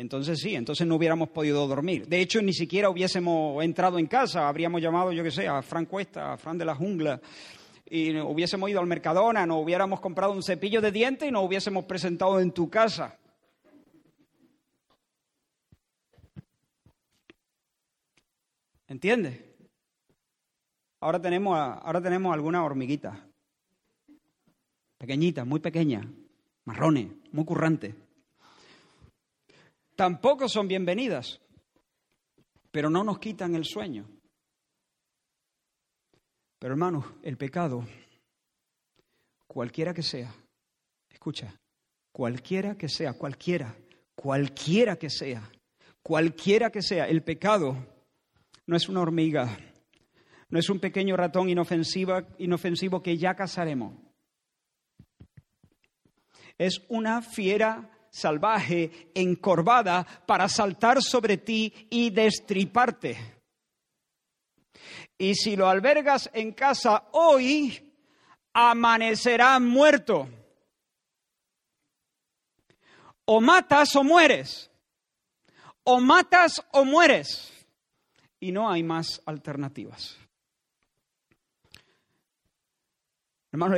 [0.00, 2.06] entonces sí, entonces no hubiéramos podido dormir.
[2.06, 5.84] De hecho, ni siquiera hubiésemos entrado en casa, habríamos llamado, yo qué sé, a Fran
[5.84, 7.20] Cuesta, a Fran de la Jungla,
[7.84, 11.84] y hubiésemos ido al Mercadona, nos hubiéramos comprado un cepillo de dientes y nos hubiésemos
[11.84, 13.18] presentado en tu casa.
[18.88, 19.38] ¿Entiendes?
[21.00, 23.18] Ahora tenemos, ahora tenemos algunas hormiguitas,
[24.96, 26.06] pequeñitas, muy pequeñas,
[26.64, 27.94] marrones, muy currantes
[30.00, 31.42] tampoco son bienvenidas,
[32.70, 34.08] pero no nos quitan el sueño.
[36.58, 37.84] Pero hermanos, el pecado,
[39.46, 40.34] cualquiera que sea,
[41.10, 41.54] escucha,
[42.12, 43.76] cualquiera que sea, cualquiera,
[44.14, 45.42] cualquiera que sea,
[46.02, 47.76] cualquiera que sea, el pecado
[48.64, 49.54] no es una hormiga,
[50.48, 53.98] no es un pequeño ratón inofensivo que ya cazaremos.
[56.56, 63.40] Es una fiera salvaje, encorvada, para saltar sobre ti y destriparte.
[65.16, 67.92] Y si lo albergas en casa hoy,
[68.52, 70.28] amanecerá muerto.
[73.26, 74.70] O matas o mueres.
[75.84, 77.52] O matas o mueres.
[78.40, 80.16] Y no hay más alternativas.
[83.52, 83.76] Hermano,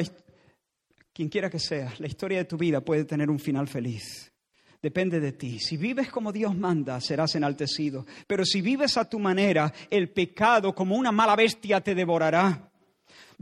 [1.12, 4.32] quien quiera que sea, la historia de tu vida puede tener un final feliz.
[4.80, 5.60] Depende de ti.
[5.60, 8.04] Si vives como Dios manda, serás enaltecido.
[8.26, 12.68] Pero si vives a tu manera, el pecado como una mala bestia te devorará.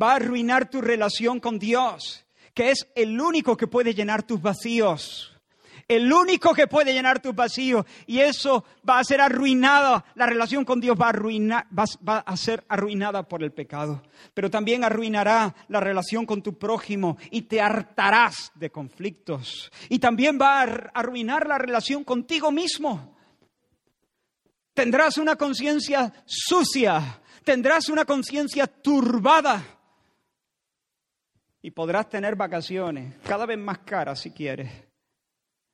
[0.00, 4.42] Va a arruinar tu relación con Dios, que es el único que puede llenar tus
[4.42, 5.29] vacíos
[5.90, 7.84] el único que puede llenar tu vacío.
[8.06, 12.36] Y eso va a ser arruinada, la relación con Dios va a, arruinar, va, a
[12.36, 14.00] ser arruinada por el pecado.
[14.32, 19.72] Pero también arruinará la relación con tu prójimo y te hartarás de conflictos.
[19.88, 23.16] Y también va a arruinar la relación contigo mismo.
[24.72, 29.60] Tendrás una conciencia sucia, tendrás una conciencia turbada.
[31.62, 34.89] Y podrás tener vacaciones cada vez más caras si quieres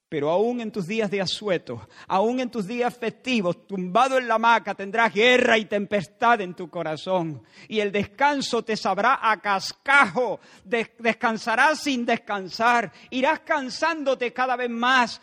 [0.08, 4.36] pero aún en tus días de asueto, aún en tus días festivos, tumbado en la
[4.36, 7.42] hamaca, tendrás guerra y tempestad en tu corazón.
[7.68, 10.38] Y el descanso te sabrá a cascajo.
[10.64, 12.92] Descansarás sin descansar.
[13.10, 15.20] Irás cansándote cada vez más.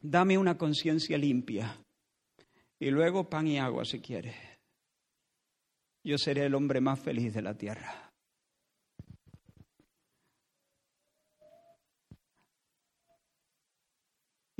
[0.00, 1.78] Dame una conciencia limpia.
[2.80, 4.34] Y luego pan y agua si quieres.
[6.02, 8.11] Yo seré el hombre más feliz de la tierra.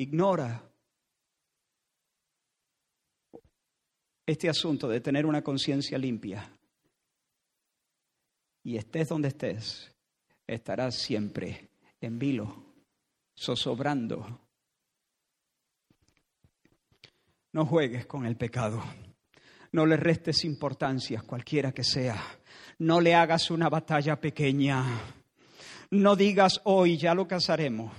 [0.03, 0.61] Ignora
[4.27, 6.51] este asunto de tener una conciencia limpia.
[8.65, 9.93] Y estés donde estés,
[10.47, 12.75] estarás siempre en vilo,
[13.39, 14.41] zozobrando.
[17.53, 18.83] No juegues con el pecado.
[19.71, 22.21] No le restes importancia, cualquiera que sea.
[22.79, 24.85] No le hagas una batalla pequeña.
[25.91, 27.93] No digas hoy ya lo casaremos.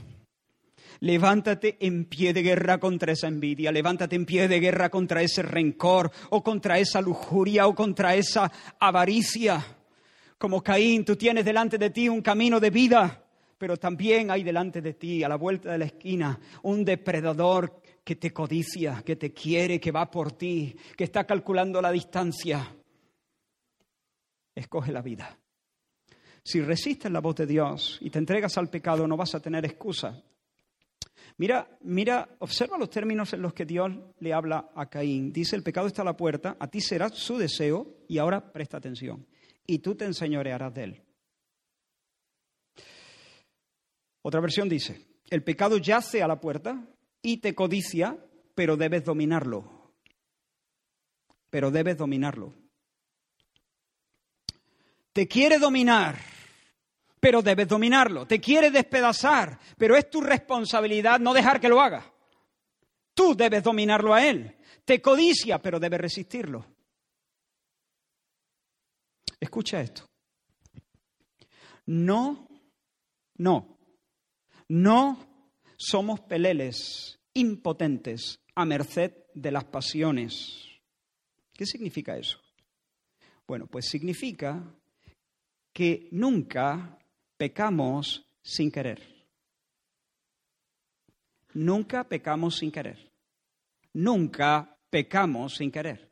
[1.00, 5.42] Levántate en pie de guerra contra esa envidia, levántate en pie de guerra contra ese
[5.42, 9.64] rencor o contra esa lujuria o contra esa avaricia.
[10.38, 13.24] Como Caín, tú tienes delante de ti un camino de vida,
[13.58, 18.16] pero también hay delante de ti, a la vuelta de la esquina, un depredador que
[18.18, 22.76] te codicia, que te quiere, que va por ti, que está calculando la distancia.
[24.54, 25.38] Escoge la vida.
[26.44, 29.64] Si resistes la voz de Dios y te entregas al pecado, no vas a tener
[29.66, 30.22] excusa.
[31.38, 35.34] Mira, mira, observa los términos en los que Dios le habla a Caín.
[35.34, 38.78] Dice, el pecado está a la puerta, a ti será su deseo, y ahora presta
[38.78, 39.26] atención,
[39.66, 41.02] y tú te enseñorearás de él.
[44.22, 46.88] Otra versión dice, el pecado yace a la puerta,
[47.22, 48.18] y te codicia,
[48.54, 49.92] pero debes dominarlo.
[51.50, 52.54] Pero debes dominarlo.
[55.14, 56.20] Te quiere dominar,
[57.24, 58.26] pero debes dominarlo.
[58.28, 62.14] Te quiere despedazar, pero es tu responsabilidad no dejar que lo haga.
[63.14, 64.58] Tú debes dominarlo a él.
[64.84, 66.66] Te codicia, pero debes resistirlo.
[69.40, 70.06] Escucha esto.
[71.86, 72.46] No,
[73.38, 73.78] no,
[74.68, 80.68] no somos peleles impotentes a merced de las pasiones.
[81.54, 82.42] ¿Qué significa eso?
[83.48, 84.62] Bueno, pues significa
[85.72, 87.00] que nunca
[87.38, 89.02] pecamos sin querer.
[91.54, 93.12] Nunca pecamos sin querer.
[93.94, 96.10] Nunca pecamos sin querer.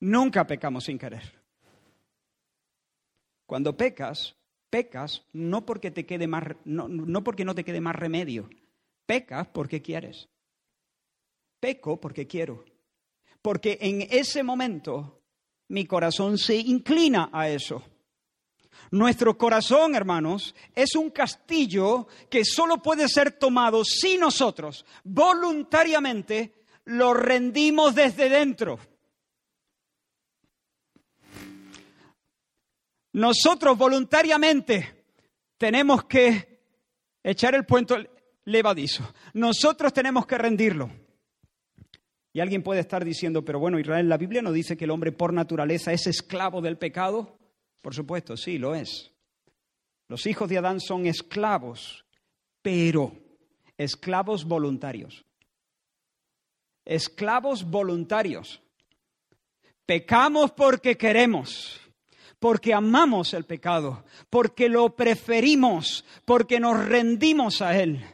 [0.00, 1.32] Nunca pecamos sin querer.
[3.46, 4.36] Cuando pecas,
[4.70, 8.50] Pecas no porque, te quede más, no, no porque no te quede más remedio.
[9.06, 10.28] Pecas porque quieres.
[11.60, 12.64] Peco porque quiero.
[13.40, 15.22] Porque en ese momento
[15.68, 17.82] mi corazón se inclina a eso.
[18.90, 27.12] Nuestro corazón, hermanos, es un castillo que solo puede ser tomado si nosotros voluntariamente lo
[27.14, 28.78] rendimos desde dentro.
[33.12, 35.04] Nosotros voluntariamente
[35.56, 36.60] tenemos que
[37.24, 38.10] echar el puente
[38.44, 39.10] levadizo.
[39.32, 41.05] Nosotros tenemos que rendirlo.
[42.36, 45.10] Y alguien puede estar diciendo, pero bueno, Israel, la Biblia no dice que el hombre
[45.10, 47.38] por naturaleza es esclavo del pecado.
[47.80, 49.10] Por supuesto, sí, lo es.
[50.06, 52.04] Los hijos de Adán son esclavos,
[52.60, 53.16] pero
[53.78, 55.24] esclavos voluntarios.
[56.84, 58.60] Esclavos voluntarios.
[59.86, 61.80] Pecamos porque queremos
[62.38, 68.04] porque amamos el pecado, porque lo preferimos, porque nos rendimos a él.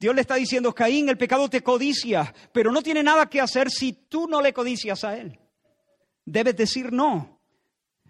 [0.00, 3.70] Dios le está diciendo, Caín, el pecado te codicia, pero no tiene nada que hacer
[3.70, 5.38] si tú no le codicias a él.
[6.24, 7.38] Debes decir no.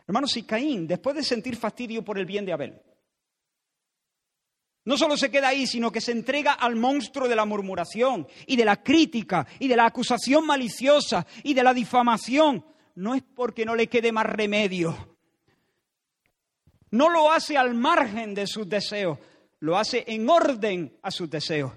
[0.06, 2.80] Hermanos, si Caín, después de sentir fastidio por el bien de Abel,
[4.84, 8.54] no solo se queda ahí, sino que se entrega al monstruo de la murmuración y
[8.56, 13.64] de la crítica y de la acusación maliciosa y de la difamación, no es porque
[13.64, 15.16] no le quede más remedio.
[16.92, 19.18] No lo hace al margen de sus deseos,
[19.60, 21.72] lo hace en orden a sus deseos.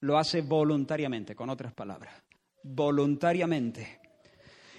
[0.00, 2.14] Lo hace voluntariamente, con otras palabras,
[2.64, 4.00] voluntariamente.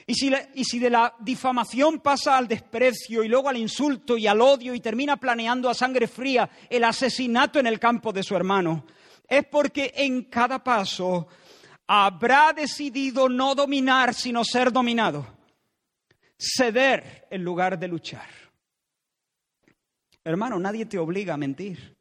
[0.06, 4.28] Y si, y si, de la difamación pasa al desprecio y luego al insulto y
[4.28, 8.36] al odio y termina planeando a sangre fría el asesinato en el campo de su
[8.36, 8.86] hermano,
[9.26, 11.28] es porque en cada paso
[11.88, 15.26] habrá decidido no dominar, sino ser dominado.
[16.38, 18.43] Ceder en lugar de luchar.
[20.24, 21.98] Hermano, nadie te obliga a mentir.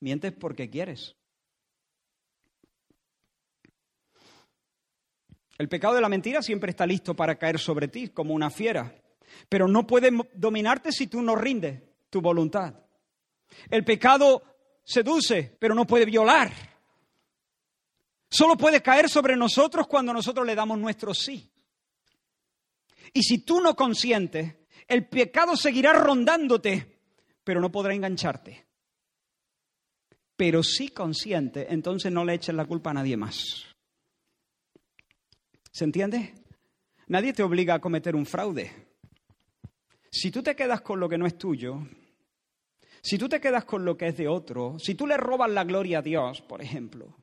[0.00, 1.16] Mientes porque quieres.
[5.58, 8.94] El pecado de la mentira siempre está listo para caer sobre ti como una fiera,
[9.48, 12.74] pero no puede dominarte si tú no rindes tu voluntad.
[13.70, 14.42] El pecado
[14.84, 16.52] seduce, pero no puede violar.
[18.28, 21.50] Solo puede caer sobre nosotros cuando nosotros le damos nuestro sí.
[23.16, 24.56] Y si tú no consientes
[24.88, 27.00] El pecado seguirá rondándote,
[27.42, 28.66] pero no podrá engancharte.
[30.36, 33.42] Pero si consciente, entonces no le eches la culpa a nadie más.
[35.72, 36.34] ¿Se entiende?
[37.08, 38.70] Nadie te obliga a cometer un fraude.
[40.10, 41.88] Si tú te quedas con lo que no es tuyo,
[43.02, 45.64] si tú te quedas con lo que es de otro, si tú le robas la
[45.64, 47.16] gloria a Dios, por ejemplo,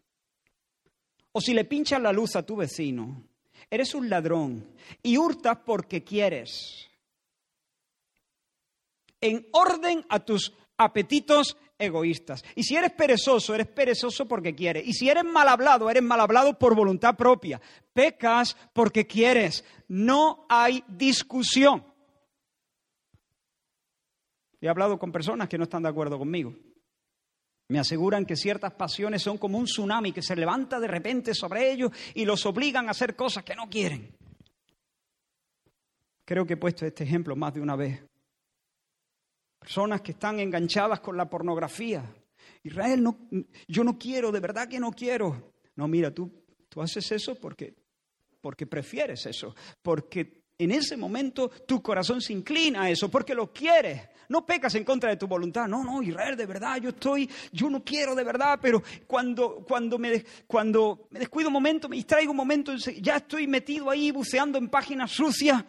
[1.31, 3.27] o si le pinchas la luz a tu vecino,
[3.73, 4.67] eres un ladrón
[5.01, 6.91] y hurtas porque quieres,
[9.19, 12.43] en orden a tus apetitos egoístas.
[12.55, 14.85] Y si eres perezoso, eres perezoso porque quieres.
[14.85, 17.59] Y si eres mal hablado, eres mal hablado por voluntad propia.
[17.93, 19.65] Pecas porque quieres.
[19.87, 21.83] No hay discusión.
[24.61, 26.53] He hablado con personas que no están de acuerdo conmigo.
[27.73, 31.71] Me aseguran que ciertas pasiones son como un tsunami que se levanta de repente sobre
[31.71, 34.15] ellos y los obligan a hacer cosas que no quieren.
[36.23, 37.99] Creo que he puesto este ejemplo más de una vez.
[39.57, 42.13] Personas que están enganchadas con la pornografía.
[42.61, 43.17] Israel, no,
[43.67, 45.55] yo no quiero, de verdad que no quiero.
[45.75, 46.31] No, mira, tú,
[46.69, 47.73] tú haces eso porque,
[48.39, 53.51] porque prefieres eso, porque en ese momento tu corazón se inclina a eso, porque lo
[53.51, 54.09] quieres.
[54.33, 55.67] No pecas en contra de tu voluntad.
[55.67, 59.99] No, no, Israel, de verdad, yo estoy, yo no quiero de verdad, pero cuando, cuando,
[59.99, 64.57] me, cuando me descuido un momento, me distraigo un momento, ya estoy metido ahí buceando
[64.57, 65.63] en páginas sucias.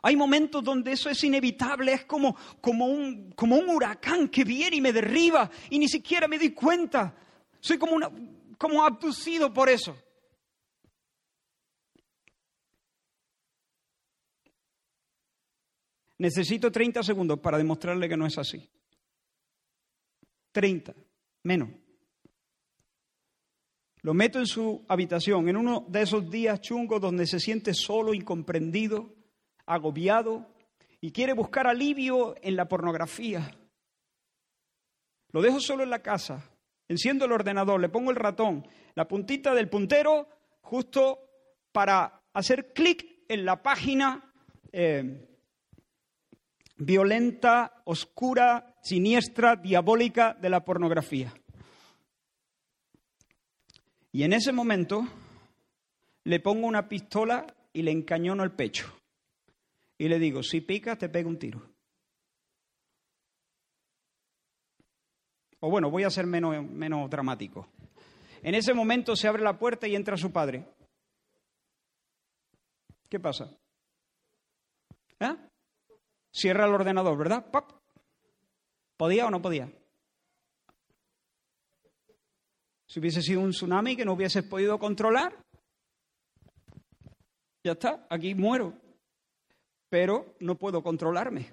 [0.00, 4.76] Hay momentos donde eso es inevitable, es como, como, un, como un huracán que viene
[4.76, 7.14] y me derriba y ni siquiera me doy cuenta.
[7.60, 8.10] Soy como, una,
[8.56, 9.94] como abducido por eso.
[16.18, 18.68] Necesito 30 segundos para demostrarle que no es así.
[20.52, 20.94] 30,
[21.42, 21.68] menos.
[24.00, 28.14] Lo meto en su habitación, en uno de esos días chungos donde se siente solo,
[28.14, 29.12] incomprendido,
[29.66, 30.46] agobiado
[31.00, 33.50] y quiere buscar alivio en la pornografía.
[35.32, 36.50] Lo dejo solo en la casa,
[36.88, 40.28] enciendo el ordenador, le pongo el ratón, la puntita del puntero,
[40.60, 41.18] justo
[41.72, 44.32] para hacer clic en la página
[44.72, 45.35] eh,
[46.76, 51.32] violenta, oscura, siniestra, diabólica de la pornografía.
[54.12, 55.06] Y en ese momento
[56.24, 58.96] le pongo una pistola y le encañono el pecho
[59.98, 61.62] y le digo, si picas, te pego un tiro.
[65.60, 67.68] O bueno, voy a ser menos, menos dramático.
[68.42, 70.66] En ese momento se abre la puerta y entra su padre.
[73.08, 73.50] ¿Qué pasa?
[75.20, 75.34] ¿Eh?
[76.36, 77.50] Cierra el ordenador, ¿verdad?
[77.50, 77.70] ¡Pap!
[78.96, 79.72] ¿Podía o no podía?
[82.86, 85.34] Si hubiese sido un tsunami que no hubieses podido controlar,
[87.64, 88.86] ya está, aquí muero
[89.88, 91.52] pero no puedo controlarme.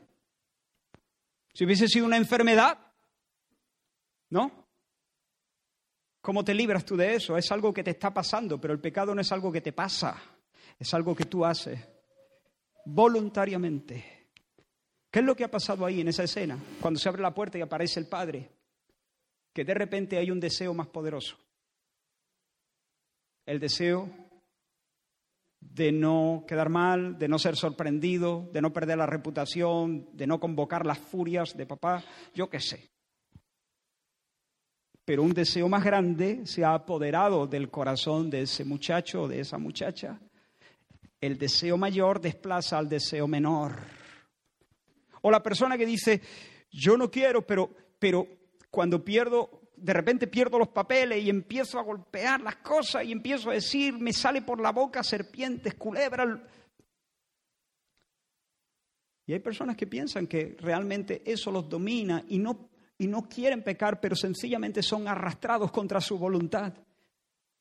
[1.53, 2.77] Si hubiese sido una enfermedad,
[4.29, 4.67] ¿no?
[6.21, 7.37] ¿Cómo te libras tú de eso?
[7.37, 10.21] Es algo que te está pasando, pero el pecado no es algo que te pasa,
[10.79, 11.79] es algo que tú haces
[12.85, 14.12] voluntariamente.
[15.13, 16.57] ¿Qué es lo que ha pasado ahí en esa escena?
[16.81, 18.49] Cuando se abre la puerta y aparece el Padre,
[19.53, 21.37] que de repente hay un deseo más poderoso.
[23.45, 24.09] El deseo
[25.59, 30.39] de no quedar mal, de no ser sorprendido, de no perder la reputación, de no
[30.39, 32.03] convocar las furias de papá,
[32.33, 32.89] yo qué sé.
[35.05, 39.41] Pero un deseo más grande se ha apoderado del corazón de ese muchacho o de
[39.41, 40.19] esa muchacha.
[41.21, 44.02] El deseo mayor desplaza al deseo menor.
[45.25, 46.21] O la persona que dice,
[46.69, 48.27] yo no quiero, pero, pero
[48.69, 53.49] cuando pierdo de repente pierdo los papeles y empiezo a golpear las cosas y empiezo
[53.49, 56.39] a decir, me sale por la boca serpientes, culebras.
[59.25, 63.61] Y hay personas que piensan que realmente eso los domina y no, y no quieren
[63.61, 66.73] pecar, pero sencillamente son arrastrados contra su voluntad.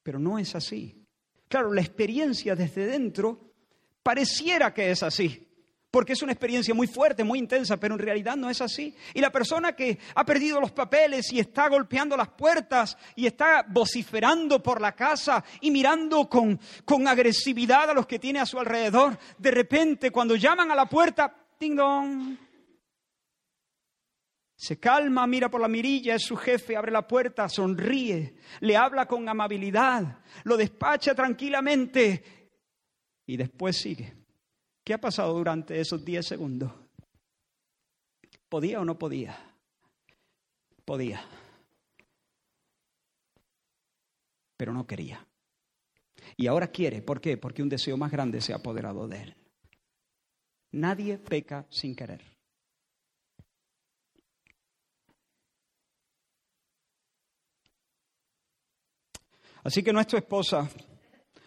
[0.02, 1.04] Pero no es así.
[1.48, 3.52] Claro, la experiencia desde dentro
[4.02, 5.51] pareciera que es así
[5.92, 8.96] porque es una experiencia muy fuerte, muy intensa, pero en realidad no es así.
[9.12, 13.62] Y la persona que ha perdido los papeles y está golpeando las puertas y está
[13.68, 18.58] vociferando por la casa y mirando con, con agresividad a los que tiene a su
[18.58, 22.38] alrededor, de repente cuando llaman a la puerta, ding dong,
[24.56, 29.04] se calma, mira por la mirilla, es su jefe, abre la puerta, sonríe, le habla
[29.04, 32.24] con amabilidad, lo despacha tranquilamente
[33.26, 34.21] y después sigue.
[34.84, 36.72] ¿Qué ha pasado durante esos 10 segundos?
[38.48, 39.38] ¿Podía o no podía?
[40.84, 41.24] Podía.
[44.56, 45.26] Pero no quería.
[46.36, 47.00] Y ahora quiere.
[47.02, 47.36] ¿Por qué?
[47.36, 49.36] Porque un deseo más grande se ha apoderado de él.
[50.72, 52.22] Nadie peca sin querer.
[59.64, 60.68] Así que no es tu esposa,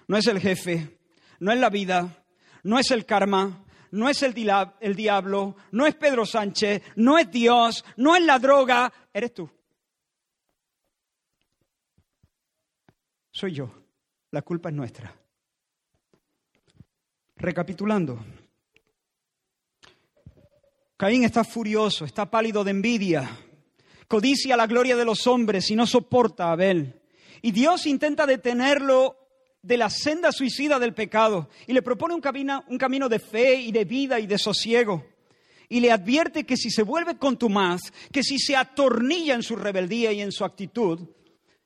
[0.07, 0.99] no es el jefe,
[1.39, 2.24] no es la vida,
[2.65, 7.85] no es el karma, no es el, diablo, no es Pedro Sánchez, no es Dios,
[7.97, 9.49] no es la droga, eres tú.
[13.31, 13.69] Soy yo.
[14.31, 15.15] La culpa es nuestra.
[17.35, 18.19] Recapitulando.
[20.97, 23.29] Caín está furioso, está pálido de envidia,
[24.07, 26.99] codicia la gloria de los hombres y no soporta a Abel.
[27.43, 29.24] Y Dios intenta detenerlo
[29.65, 33.55] de la senda suicida del pecado y le propone un camino, un camino de fe
[33.55, 35.05] y de vida y de sosiego.
[35.67, 40.11] Y le advierte que si se vuelve contumaz, que si se atornilla en su rebeldía
[40.11, 40.99] y en su actitud,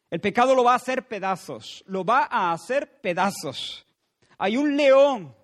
[0.09, 3.85] el pecado lo va a hacer pedazos, lo va a hacer pedazos.
[4.37, 5.35] Hay un león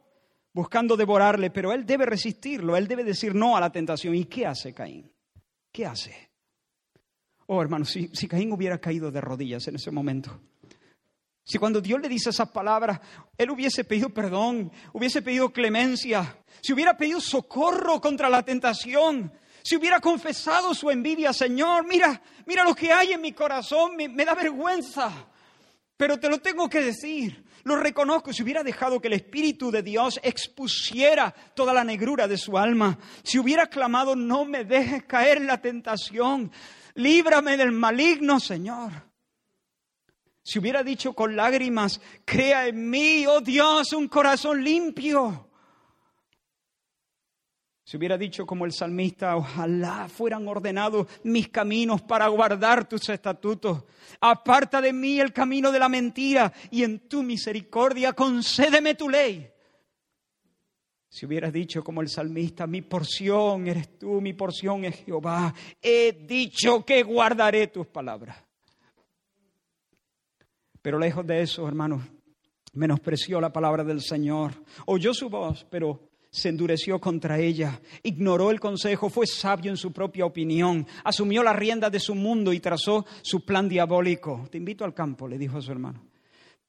[0.53, 4.15] buscando devorarle, pero él debe resistirlo, él debe decir no a la tentación.
[4.15, 5.11] ¿Y qué hace Caín?
[5.71, 6.29] ¿Qué hace?
[7.47, 10.39] Oh, hermano, si, Caín hubiera caído de rodillas en ese momento,
[11.45, 12.99] si cuando Dios le dice esas palabras,
[13.37, 19.31] él hubiese pedido perdón, hubiese pedido clemencia, si hubiera pedido socorro contra la tentación,
[19.63, 24.25] si hubiera confesado su envidia, Señor, mira, mira lo que hay en mi corazón, me,
[24.25, 25.11] da vergüenza,
[25.95, 29.83] pero te lo tengo que decir, lo reconozco, si hubiera dejado que el Espíritu de
[29.83, 35.37] Dios expusiera toda la negrura de su alma, si hubiera clamado, no me dejes caer
[35.37, 36.51] en la tentación,
[36.95, 39.14] líbrame del maligno, Señor.
[40.45, 45.49] Si hubiera dicho con lágrimas, crea en mí, oh Dios, un corazón limpio.
[47.83, 53.85] Si hubiera dicho como el salmista, ojalá fueran ordenados mis caminos para guardar tus estatutos.
[54.21, 59.49] Aparta de mí el camino de la mentira y en tu misericordia concédeme tu ley.
[61.09, 66.11] Si hubieras dicho como el salmista, mi porción eres tú, mi porción es Jehová, he
[66.11, 68.44] dicho que guardaré tus palabras.
[70.85, 72.03] Pero lejos de eso, hermanos,
[72.73, 74.51] menospreció la palabra del Señor,
[74.85, 79.91] oyó su voz, pero se endureció contra ella, ignoró el consejo, fue sabio en su
[79.91, 84.47] propia opinión, asumió la rienda de su mundo y trazó su plan diabólico.
[84.51, 86.05] Te invito al campo, le dijo a su hermano,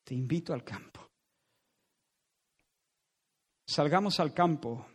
[0.03, 1.11] te invito al campo.
[3.67, 4.87] Salgamos al campo.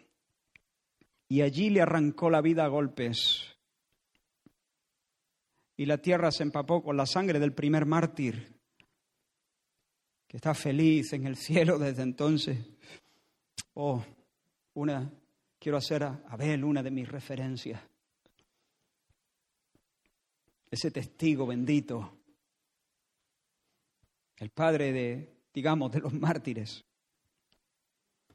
[1.30, 3.56] Y allí le arrancó la vida a golpes.
[5.78, 8.61] Y la tierra se empapó con la sangre del primer mártir,
[10.32, 12.58] que está feliz en el cielo desde entonces.
[13.74, 14.02] Oh,
[14.76, 15.12] una,
[15.60, 17.82] quiero hacer a Abel una de mis referencias.
[20.70, 22.18] Ese testigo bendito,
[24.38, 26.86] el padre de, digamos, de los mártires.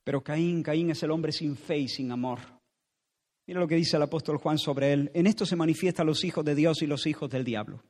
[0.04, 2.40] Pero Caín, Caín es el hombre sin fe y sin amor.
[3.46, 5.10] Mira lo que dice el apóstol Juan sobre él.
[5.14, 7.82] En esto se manifiestan los hijos de Dios y los hijos del diablo.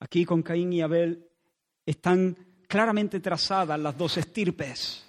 [0.00, 1.28] Aquí con Caín y Abel
[1.86, 2.36] están
[2.68, 5.04] claramente trazadas las dos estirpes,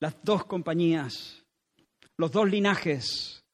[0.00, 1.44] las dos compañías,
[2.16, 3.44] los dos linajes.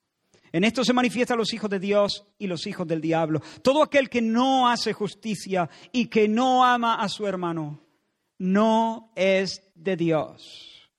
[0.52, 3.40] En esto se manifiestan los hijos de Dios y los hijos del diablo.
[3.62, 7.80] Todo aquel que no hace justicia y que no ama a su hermano
[8.38, 10.90] no es de Dios.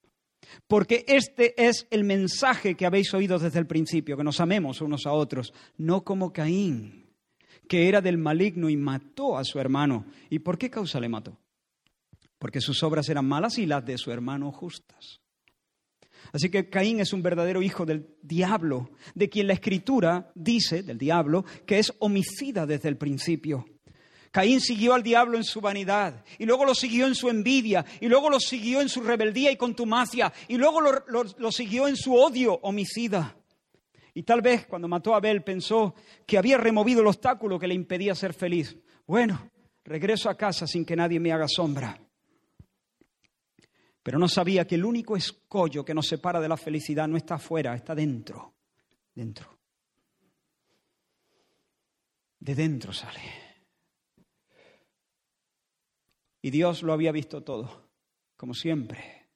[0.67, 5.05] Porque este es el mensaje que habéis oído desde el principio, que nos amemos unos
[5.05, 7.00] a otros, no como Caín,
[7.71, 10.05] que era del maligno y mató a su hermano.
[10.29, 11.39] ¿Y por qué causa le mató?
[12.37, 15.21] Porque sus obras eran malas y las de su hermano justas.
[16.33, 20.97] Así que Caín es un verdadero hijo del diablo, de quien la escritura dice, del
[20.97, 23.63] diablo, que es homicida desde el principio.
[24.31, 28.09] Caín siguió al diablo en su vanidad, y luego lo siguió en su envidia, y
[28.09, 32.55] luego lo siguió en su rebeldía y contumacia, y luego lo, siguió en su odio
[32.63, 33.40] homicida.
[34.13, 35.95] Y tal vez cuando mató a Abel pensó
[36.25, 38.77] que había removido el obstáculo que le impedía ser feliz.
[39.07, 39.51] Bueno,
[39.83, 41.99] regreso a casa sin que nadie me haga sombra.
[44.03, 47.35] Pero no sabía que el único escollo que nos separa de la felicidad no está
[47.35, 48.55] afuera, está dentro,
[49.13, 49.59] dentro.
[52.39, 53.21] De dentro sale.
[56.41, 57.91] Y Dios lo había visto todo,
[58.35, 59.29] como siempre.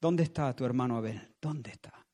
[0.00, 1.36] ¿Dónde está tu hermano Abel?
[1.40, 2.05] ¿Dónde está?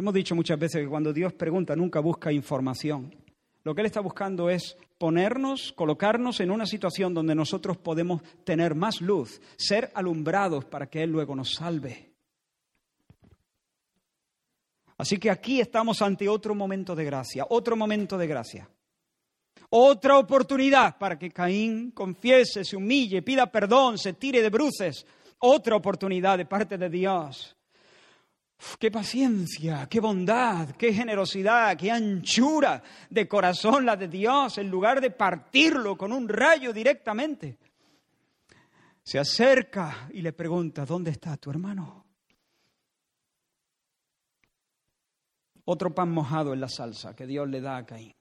[0.00, 3.12] Hemos dicho muchas veces que cuando Dios pregunta nunca busca información.
[3.64, 8.76] Lo que Él está buscando es ponernos, colocarnos en una situación donde nosotros podemos tener
[8.76, 12.12] más luz, ser alumbrados para que Él luego nos salve.
[14.98, 18.70] Así que aquí estamos ante otro momento de gracia, otro momento de gracia.
[19.70, 25.04] Otra oportunidad para que Caín confiese, se humille, pida perdón, se tire de bruces,
[25.40, 27.57] Otra oportunidad de parte de Dios.
[28.78, 35.00] Qué paciencia, qué bondad, qué generosidad, qué anchura de corazón la de Dios en lugar
[35.00, 37.58] de partirlo con un rayo directamente.
[39.02, 42.04] Se acerca y le pregunta, ¿dónde está tu hermano?
[45.64, 48.14] Otro pan mojado en la salsa que Dios le da a Caín.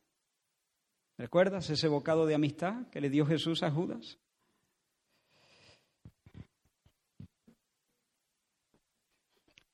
[1.18, 4.20] ¿Recuerdas ese bocado de amistad que le dio Jesús a Judas?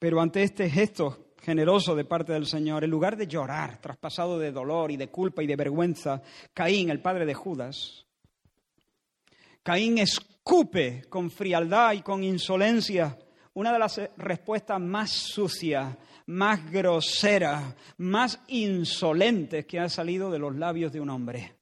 [0.04, 4.52] Pero ante este gesto generoso de parte del Señor, en lugar de llorar, traspasado de
[4.52, 6.22] dolor y de culpa y de vergüenza,
[6.54, 8.06] Caín, el padre de Judas,
[9.64, 13.18] Caín escupe con frialdad y con insolencia
[13.54, 15.96] una de las respuestas más sucias,
[16.26, 21.56] más groseras, más insolentes que ha salido de los labios de un hombre.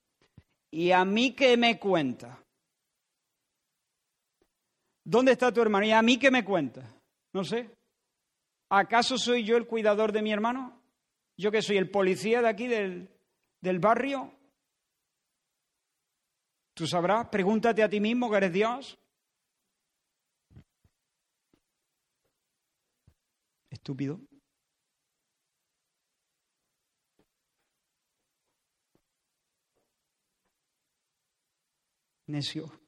[0.71, 2.43] ¿Y a mí qué me cuenta?
[5.03, 5.85] ¿Dónde está tu hermano?
[5.85, 6.91] ¿Y a mí qué me cuenta?
[7.33, 7.69] No sé.
[8.73, 10.81] ¿Acaso soy yo el cuidador de mi hermano?
[11.35, 13.13] ¿Yo que soy el policía de aquí del,
[13.59, 14.33] del barrio?
[16.73, 18.97] Tú sabrás, pregúntate a ti mismo que eres Dios.
[23.69, 24.21] Estúpido.
[32.25, 32.80] Necio.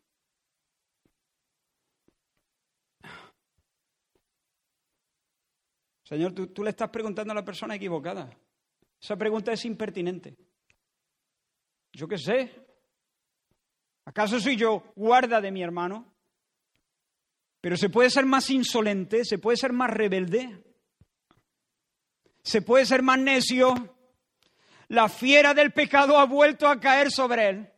[6.04, 8.30] Señor, tú, le estás preguntando a la persona equivocada.
[9.02, 10.36] Esa pregunta es impertinente.
[11.94, 12.54] Yo qué sé.
[14.06, 16.14] ¿Acaso soy yo guarda de mi hermano?
[17.62, 20.62] Pero se puede ser más insolente, se puede ser más rebelde,
[22.42, 23.74] se puede ser más necio.
[24.90, 27.70] La fiera del pecado ha vuelto a caer sobre él.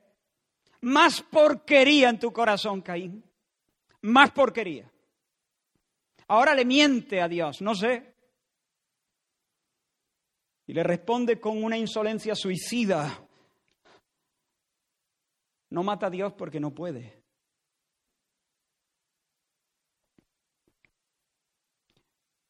[0.82, 3.24] Más porquería en tu corazón, Caín.
[4.02, 4.92] Más porquería.
[6.28, 8.15] Ahora le miente a Dios, no sé.
[10.68, 13.28] Y le responde con una insolencia suicida.
[15.70, 17.24] No mata a Dios porque no puede.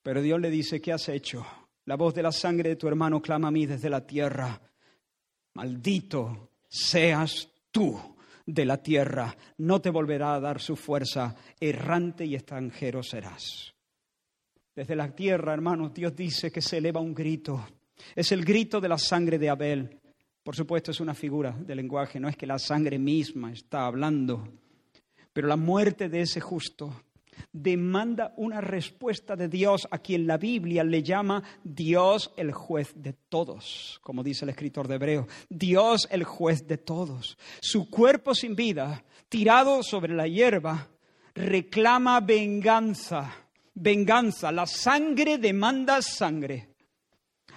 [0.02, 1.46] Pero Dios le dice, ¿qué has hecho?
[1.86, 4.62] La voz de la sangre de tu hermano clama a mí desde la tierra.
[5.56, 12.36] Maldito seas tú de la tierra, no te volverá a dar su fuerza, errante y
[12.36, 13.74] extranjero serás.
[14.76, 17.66] Desde la tierra, hermanos, Dios dice que se eleva un grito.
[18.16, 20.00] Es el grito de la sangre de Abel.
[20.44, 24.48] Por supuesto, es una figura de lenguaje, no es que la sangre misma está hablando,
[25.34, 26.94] pero la muerte de ese justo
[27.52, 33.14] demanda una respuesta de Dios a quien la Biblia le llama Dios el juez de
[33.14, 37.38] todos, como dice el escritor de Hebreo, Dios el juez de todos.
[37.62, 40.90] Su cuerpo sin vida, tirado sobre la hierba,
[41.34, 43.32] reclama venganza,
[43.74, 46.75] venganza, la sangre demanda sangre.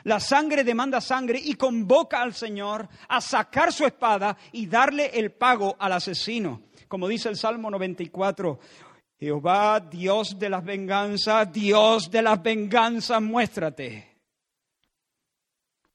[0.05, 5.32] La sangre demanda sangre y convoca al Señor a sacar su espada y darle el
[5.32, 6.62] pago al asesino.
[6.86, 8.59] Como dice el Salmo 94,
[9.18, 14.16] Jehová, Dios de las venganzas, Dios de las venganzas, muéstrate.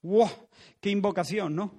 [0.01, 0.29] ¡Wow!
[0.81, 1.73] ¡Qué invocación, ¿no?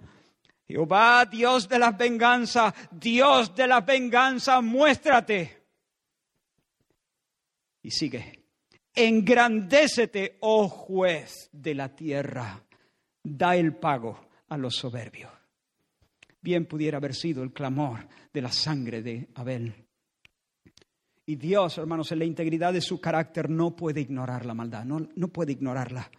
[0.67, 5.63] Jehová, Dios de las venganzas, Dios de las venganzas, muéstrate.
[7.83, 8.44] Y sigue.
[8.95, 12.63] Engrandécete, oh juez de la tierra,
[13.23, 15.33] da el pago a los soberbios.
[16.41, 19.75] Bien pudiera haber sido el clamor de la sangre de Abel.
[21.27, 25.09] Y Dios, hermanos, en la integridad de su carácter no puede ignorar la maldad, no,
[25.17, 26.11] no puede ignorarla.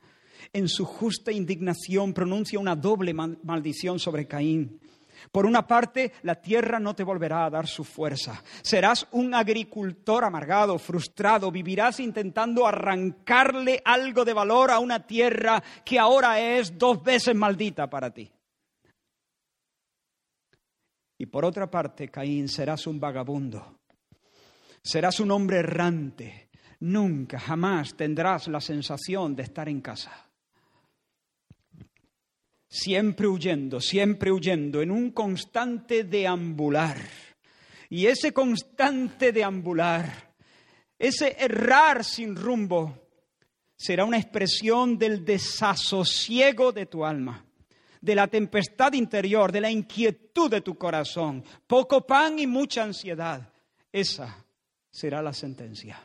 [0.51, 4.79] En su justa indignación pronuncia una doble maldición sobre Caín.
[5.31, 8.41] Por una parte, la tierra no te volverá a dar su fuerza.
[8.61, 15.99] Serás un agricultor amargado, frustrado, vivirás intentando arrancarle algo de valor a una tierra que
[15.99, 18.31] ahora es dos veces maldita para ti.
[21.17, 23.79] Y por otra parte, Caín, serás un vagabundo,
[24.85, 26.49] Serás un hombre errante.
[26.81, 30.24] Nunca, jamás tendrás la sensación de estar en casa.
[32.67, 36.97] Siempre huyendo, siempre huyendo, en un constante deambular.
[37.89, 40.33] Y ese constante deambular,
[40.97, 43.05] ese errar sin rumbo,
[43.75, 47.45] será una expresión del desasosiego de tu alma,
[48.01, 53.51] de la tempestad interior, de la inquietud de tu corazón, poco pan y mucha ansiedad.
[53.91, 54.45] Esa
[54.89, 55.99] será la sentencia.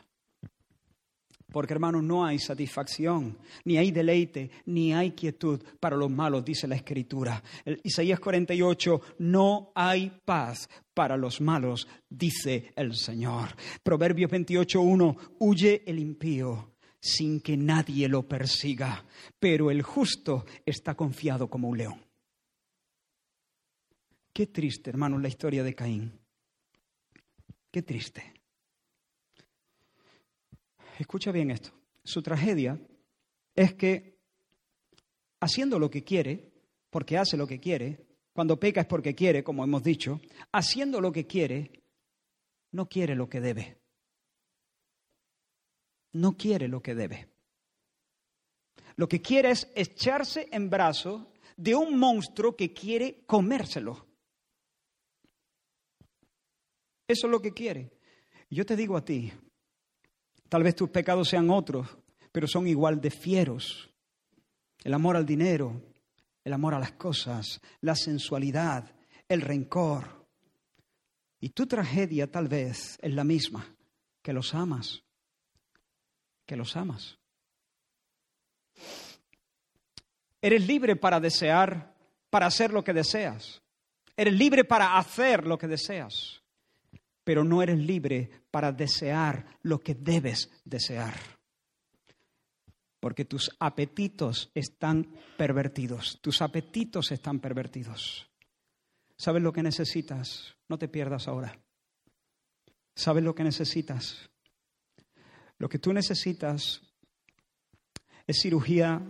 [1.51, 6.67] Porque hermanos, no hay satisfacción, ni hay deleite, ni hay quietud para los malos, dice
[6.67, 7.43] la Escritura.
[7.65, 13.49] El Isaías 48, no hay paz para los malos, dice el Señor.
[13.83, 16.71] Proverbios 28.1, huye el impío
[17.01, 19.05] sin que nadie lo persiga,
[19.39, 22.05] pero el justo está confiado como un león.
[24.31, 26.17] Qué triste, hermanos, la historia de Caín.
[27.69, 28.40] Qué triste.
[31.01, 31.71] Escucha bien esto.
[32.03, 32.79] Su tragedia
[33.55, 34.19] es que
[35.39, 36.53] haciendo lo que quiere,
[36.91, 40.21] porque hace lo que quiere, cuando peca es porque quiere, como hemos dicho,
[40.51, 41.81] haciendo lo que quiere,
[42.71, 43.79] no quiere lo que debe.
[46.13, 47.29] No quiere lo que debe.
[48.95, 51.25] Lo que quiere es echarse en brazos
[51.57, 54.05] de un monstruo que quiere comérselo.
[57.07, 57.91] Eso es lo que quiere.
[58.51, 59.33] Yo te digo a ti,
[60.51, 61.87] tal vez tus pecados sean otros,
[62.29, 63.89] pero son igual de fieros.
[64.83, 65.81] El amor al dinero,
[66.43, 68.93] el amor a las cosas, la sensualidad,
[69.29, 70.27] el rencor.
[71.39, 73.65] Y tu tragedia tal vez es la misma,
[74.21, 75.01] que los amas,
[76.45, 77.17] que los amas.
[80.41, 81.95] Eres libre para desear,
[82.29, 83.61] para hacer lo que deseas.
[84.17, 86.40] Eres libre para hacer lo que deseas
[87.23, 91.13] pero no eres libre para desear lo que debes desear.
[92.99, 95.07] Porque tus apetitos están
[95.37, 98.29] pervertidos, tus apetitos están pervertidos.
[99.17, 100.55] ¿Sabes lo que necesitas?
[100.67, 101.59] No te pierdas ahora.
[102.95, 104.29] ¿Sabes lo que necesitas?
[105.57, 106.81] Lo que tú necesitas
[108.27, 109.01] es cirugía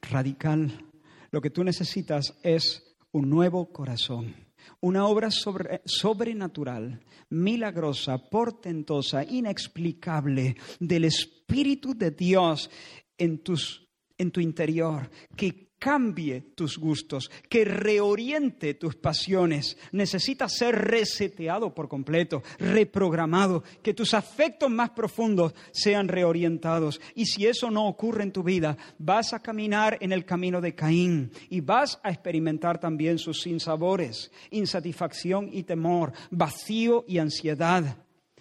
[0.00, 0.90] radical.
[1.30, 4.34] Lo que tú necesitas es un nuevo corazón
[4.80, 7.00] una obra sobrenatural,
[7.30, 12.70] milagrosa, portentosa, inexplicable del Espíritu de Dios
[13.16, 13.88] en, tus,
[14.18, 19.76] en tu interior, que cambie tus gustos, que reoriente tus pasiones.
[19.90, 27.00] Necesitas ser reseteado por completo, reprogramado, que tus afectos más profundos sean reorientados.
[27.16, 30.76] Y si eso no ocurre en tu vida, vas a caminar en el camino de
[30.76, 37.96] Caín y vas a experimentar también sus sinsabores, insatisfacción y temor, vacío y ansiedad,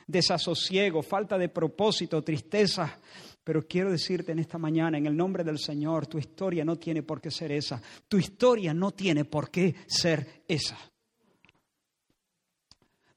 [0.05, 2.99] desasosiego, falta de propósito, tristeza
[3.43, 7.01] pero quiero decirte en esta mañana, en el nombre del Señor, tu historia no tiene
[7.01, 7.81] por qué ser esa.
[8.07, 10.77] Tu historia no tiene por qué ser esa.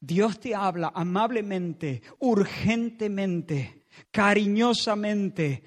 [0.01, 5.62] Dios te habla amablemente, urgentemente, cariñosamente,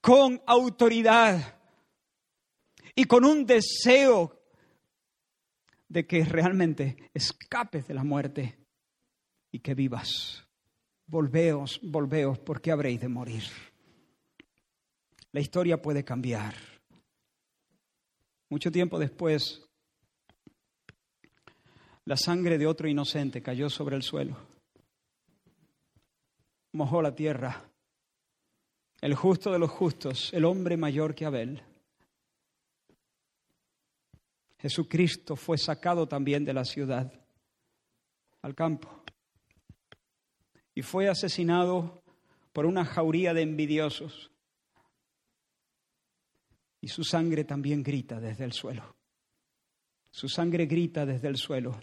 [0.00, 1.58] con autoridad
[2.94, 4.42] y con un deseo
[5.88, 8.58] de que realmente escapes de la muerte
[9.50, 10.45] y que vivas.
[11.08, 13.44] Volveos, volveos, porque habréis de morir.
[15.30, 16.54] La historia puede cambiar.
[18.48, 19.62] Mucho tiempo después,
[22.04, 24.36] la sangre de otro inocente cayó sobre el suelo,
[26.72, 27.68] mojó la tierra.
[29.00, 31.62] El justo de los justos, el hombre mayor que Abel.
[34.58, 37.12] Jesucristo fue sacado también de la ciudad
[38.42, 38.95] al campo
[40.76, 42.02] y fue asesinado
[42.52, 44.30] por una jauría de envidiosos.
[46.82, 48.94] Y su sangre también grita desde el suelo.
[50.10, 51.80] Su sangre grita desde el suelo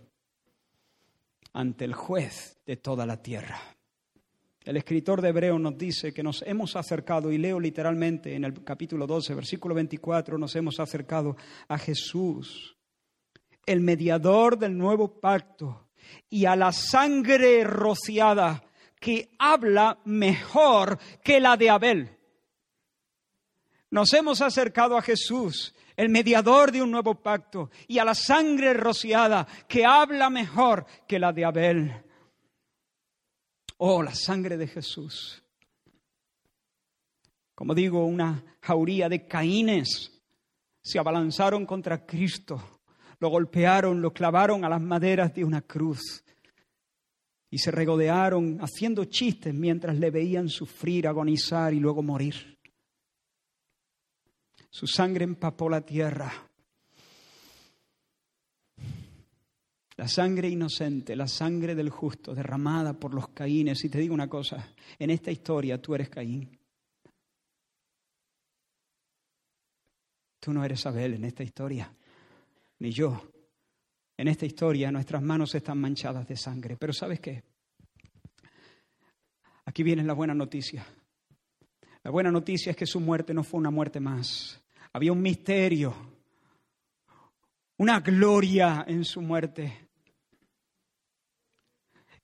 [1.54, 3.60] ante el juez de toda la tierra.
[4.64, 8.64] El escritor de Hebreo nos dice que nos hemos acercado, y leo literalmente en el
[8.64, 11.36] capítulo 12, versículo 24, nos hemos acercado
[11.68, 12.78] a Jesús,
[13.66, 15.90] el mediador del nuevo pacto,
[16.30, 18.64] y a la sangre rociada
[19.04, 22.18] que habla mejor que la de Abel.
[23.92, 28.74] Nos hemos acercado a Jesús, el mediador de un nuevo pacto, y a la sangre
[28.74, 32.06] rociada que habla mejor que la de Abel.
[33.76, 35.44] Oh, la sangre de Jesús.
[37.56, 40.14] Como digo, una jauría de caínes
[40.82, 42.80] se abalanzaron contra Cristo,
[43.20, 46.24] lo golpearon, lo clavaron a las maderas de una cruz
[47.54, 52.58] y se regodearon haciendo chistes mientras le veían sufrir, agonizar y luego morir.
[54.72, 56.34] Su sangre empapó la tierra.
[59.98, 63.86] La sangre inocente, la sangre del justo, derramada por los caínes.
[63.86, 66.58] Y te digo una cosa, en esta historia tú eres Caín.
[70.40, 71.94] Tú no eres Abel en esta historia,
[72.80, 73.30] ni yo.
[74.18, 76.78] En esta historia nuestras manos están manchadas de sangre.
[76.78, 77.44] Pero ¿sabes qué?
[79.66, 80.86] Aquí viene la buena noticia.
[82.04, 84.62] La buena noticia es que su muerte no fue una muerte más.
[84.92, 85.96] Había un misterio,
[87.78, 89.90] una gloria en su muerte.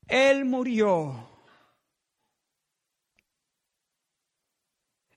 [0.06, 1.30] Él murió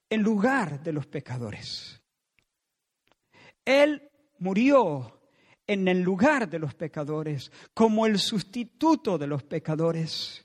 [0.09, 2.01] en lugar de los pecadores.
[3.65, 5.22] Él murió
[5.73, 10.45] en el lugar de los pecadores, como el sustituto de los pecadores.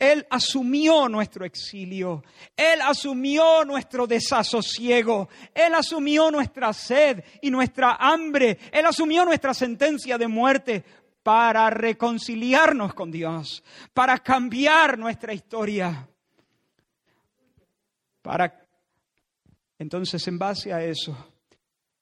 [0.00, 2.24] Él asumió nuestro exilio,
[2.56, 10.16] Él asumió nuestro desasosiego, Él asumió nuestra sed y nuestra hambre, Él asumió nuestra sentencia
[10.16, 10.84] de muerte
[11.22, 16.08] para reconciliarnos con Dios, para cambiar nuestra historia.
[18.22, 18.66] Para
[19.78, 21.29] entonces en base a eso,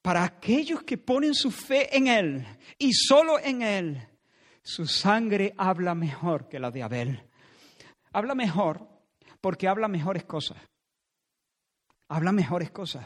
[0.09, 2.43] para aquellos que ponen su fe en Él
[2.79, 4.07] y solo en Él,
[4.63, 7.29] su sangre habla mejor que la de Abel.
[8.11, 8.89] Habla mejor
[9.39, 10.57] porque habla mejores cosas.
[12.07, 13.05] Habla mejores cosas.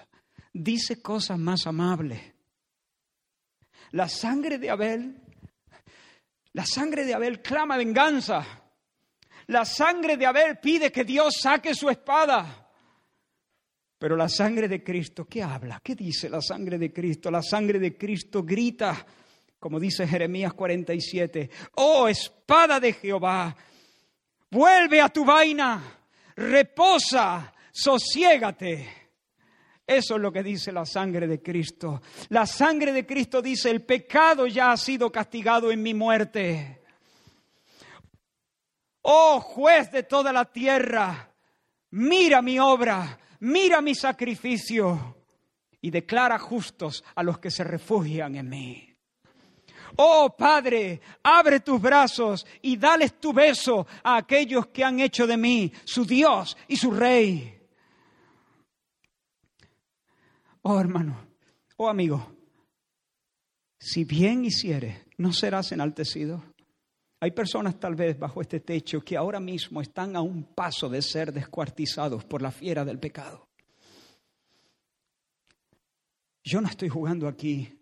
[0.53, 2.21] Dice cosas más amables.
[3.91, 5.21] La sangre de Abel,
[6.53, 8.45] la sangre de Abel clama venganza.
[9.47, 12.62] La sangre de Abel pide que Dios saque su espada.
[14.03, 15.79] Pero la sangre de Cristo, ¿qué habla?
[15.81, 17.31] ¿Qué dice la sangre de Cristo?
[17.31, 19.05] La sangre de Cristo grita,
[19.57, 23.55] como dice Jeremías 47, oh espada de Jehová,
[24.51, 25.81] vuelve a tu vaina,
[26.35, 28.89] reposa, sosiégate.
[29.87, 32.01] Eso es lo que dice la sangre de Cristo.
[32.27, 36.81] La sangre de Cristo dice, el pecado ya ha sido castigado en mi muerte.
[39.03, 41.31] Oh juez de toda la tierra,
[41.91, 45.17] mira mi obra, mira mi sacrificio
[45.81, 48.89] y declara justos a los que se refugian en mí.
[49.97, 55.37] Oh Padre, abre tus brazos y dales tu beso a aquellos que han hecho de
[55.37, 57.59] mí su Dios y su Rey.
[60.61, 61.27] Oh hermano,
[61.75, 62.35] oh amigo,
[63.77, 66.41] si bien hicieres, no serás enaltecido.
[67.23, 71.01] Hay personas tal vez bajo este techo que ahora mismo están a un paso de
[71.01, 73.47] ser descuartizados por la fiera del pecado.
[76.43, 77.79] Yo no estoy jugando aquí,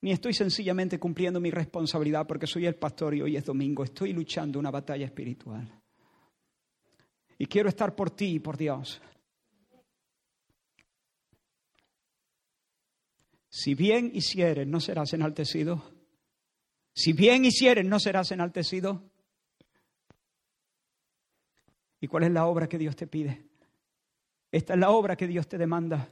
[0.00, 3.84] ni estoy sencillamente cumpliendo mi responsabilidad porque soy el pastor y hoy es domingo.
[3.84, 5.70] Estoy luchando una batalla espiritual.
[7.36, 9.02] Y quiero estar por ti y por Dios.
[13.50, 15.93] Si bien hicieres, no serás enaltecido.
[16.94, 19.02] Si bien hicieres, no serás enaltecido.
[22.00, 23.44] ¿Y cuál es la obra que Dios te pide?
[24.52, 26.08] Esta es la obra que Dios te demanda,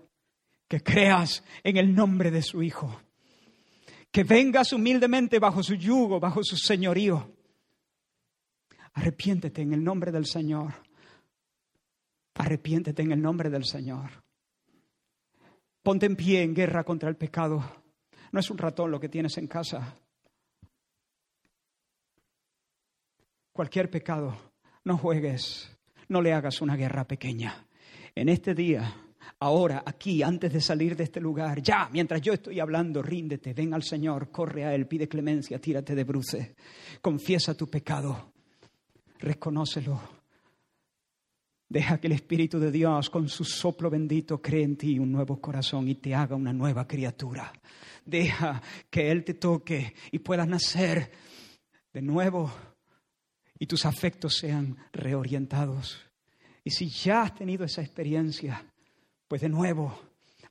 [0.66, 3.00] que creas en el nombre de su Hijo,
[4.10, 7.32] que vengas humildemente bajo su yugo, bajo su señorío.
[8.94, 10.72] Arrepiéntete en el nombre del Señor.
[12.34, 14.10] Arrepiéntete en el nombre del Señor.
[15.82, 17.62] Ponte en pie en guerra contra el pecado.
[18.32, 19.96] No es un ratón lo que tienes en casa.
[23.52, 24.36] Cualquier pecado,
[24.84, 25.70] no juegues,
[26.08, 27.66] no le hagas una guerra pequeña.
[28.14, 28.94] En este día,
[29.40, 33.74] ahora, aquí, antes de salir de este lugar, ya, mientras yo estoy hablando, ríndete, ven
[33.74, 36.54] al Señor, corre a Él, pide clemencia, tírate de bruces,
[37.00, 38.32] confiesa tu pecado,
[39.18, 40.22] reconócelo.
[41.68, 45.40] Deja que el Espíritu de Dios con su soplo bendito cree en ti un nuevo
[45.40, 47.50] corazón y te haga una nueva criatura.
[48.04, 51.10] Deja que Él te toque y puedas nacer
[51.90, 52.52] de nuevo
[53.62, 55.96] y tus afectos sean reorientados.
[56.64, 58.66] Y si ya has tenido esa experiencia,
[59.28, 59.96] pues de nuevo,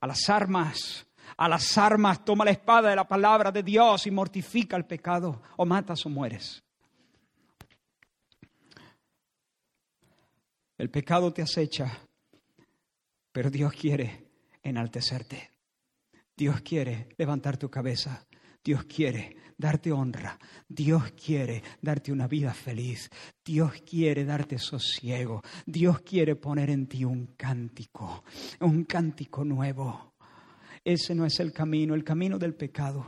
[0.00, 1.06] a las armas,
[1.36, 5.42] a las armas, toma la espada de la palabra de Dios y mortifica el pecado,
[5.58, 6.62] o matas o mueres.
[10.78, 11.98] El pecado te acecha,
[13.30, 14.30] pero Dios quiere
[14.62, 15.50] enaltecerte.
[16.34, 18.26] Dios quiere levantar tu cabeza.
[18.64, 20.38] Dios quiere darte honra.
[20.68, 23.10] Dios quiere darte una vida feliz.
[23.44, 25.42] Dios quiere darte sosiego.
[25.66, 28.24] Dios quiere poner en ti un cántico,
[28.60, 30.14] un cántico nuevo.
[30.84, 33.06] Ese no es el camino, el camino del pecado.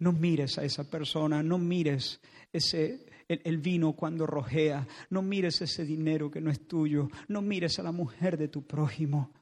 [0.00, 2.20] No mires a esa persona, no mires
[2.52, 7.42] ese, el, el, vino cuando rojea, no mires ese dinero que no es tuyo, no
[7.42, 9.32] mires a la mujer de tu prójimo.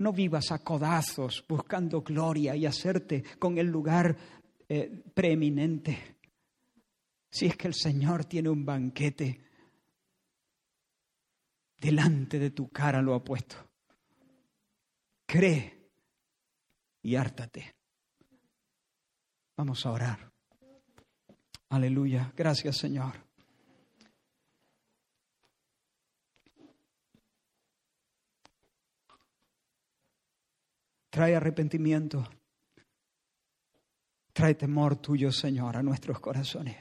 [0.00, 4.16] No vivas a codazos buscando gloria y hacerte con el lugar
[4.68, 6.16] eh, preeminente.
[7.30, 9.40] Si es que el Señor tiene un banquete,
[11.78, 13.56] delante de tu cara lo ha puesto.
[15.26, 15.90] Cree
[17.02, 17.74] y hártate.
[19.56, 20.32] Vamos a orar.
[21.68, 22.32] Aleluya.
[22.36, 23.29] Gracias, Señor.
[31.10, 32.26] Trae arrepentimiento,
[34.32, 36.76] Trae temor tuyo, Señor, a nuestros corazones.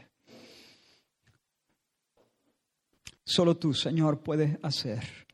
[3.24, 5.28] Solo tú, Señor, puedes hacer,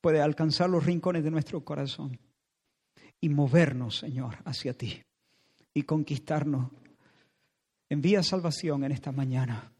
[0.00, 2.18] puedes alcanzar los rincones de nuestro corazón
[3.20, 5.02] y movernos, Señor, hacia ti
[5.72, 6.70] y conquistarnos.
[7.88, 9.72] Envía salvación en esta mañana.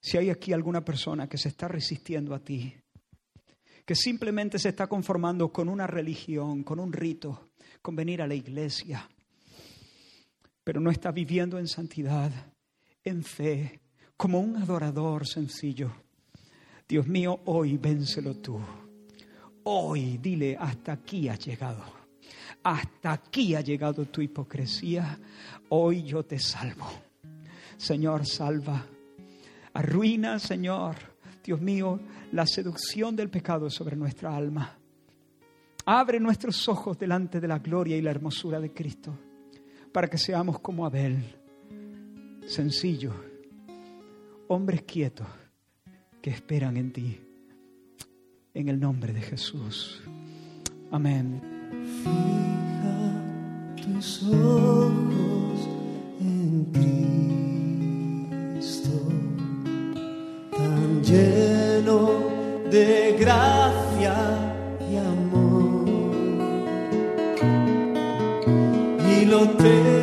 [0.00, 2.74] Si hay aquí alguna persona que se está resistiendo a ti,
[3.84, 8.34] que simplemente se está conformando con una religión, con un rito, con venir a la
[8.34, 9.08] iglesia,
[10.64, 12.30] pero no está viviendo en santidad,
[13.02, 13.80] en fe,
[14.16, 15.92] como un adorador sencillo,
[16.92, 18.60] Dios mío, hoy vénselo tú.
[19.64, 21.82] Hoy dile, hasta aquí has llegado.
[22.62, 25.18] Hasta aquí ha llegado tu hipocresía.
[25.70, 26.86] Hoy yo te salvo.
[27.78, 28.84] Señor, salva.
[29.72, 30.96] Arruina, Señor,
[31.42, 32.00] Dios mío,
[32.32, 34.78] la seducción del pecado sobre nuestra alma.
[35.84, 39.18] Abre nuestros ojos delante de la gloria y la hermosura de Cristo
[39.92, 41.22] para que seamos como Abel,
[42.46, 43.14] sencillos,
[44.48, 45.26] hombres quietos
[46.20, 47.20] que esperan en ti.
[48.54, 50.02] En el nombre de Jesús.
[50.90, 51.40] Amén.
[52.02, 53.24] Fija
[53.76, 55.68] tus ojos
[56.20, 56.70] en
[61.00, 62.10] lleno
[62.70, 64.14] de gracia
[64.90, 65.88] y amor.
[69.10, 70.01] Y lo terrenal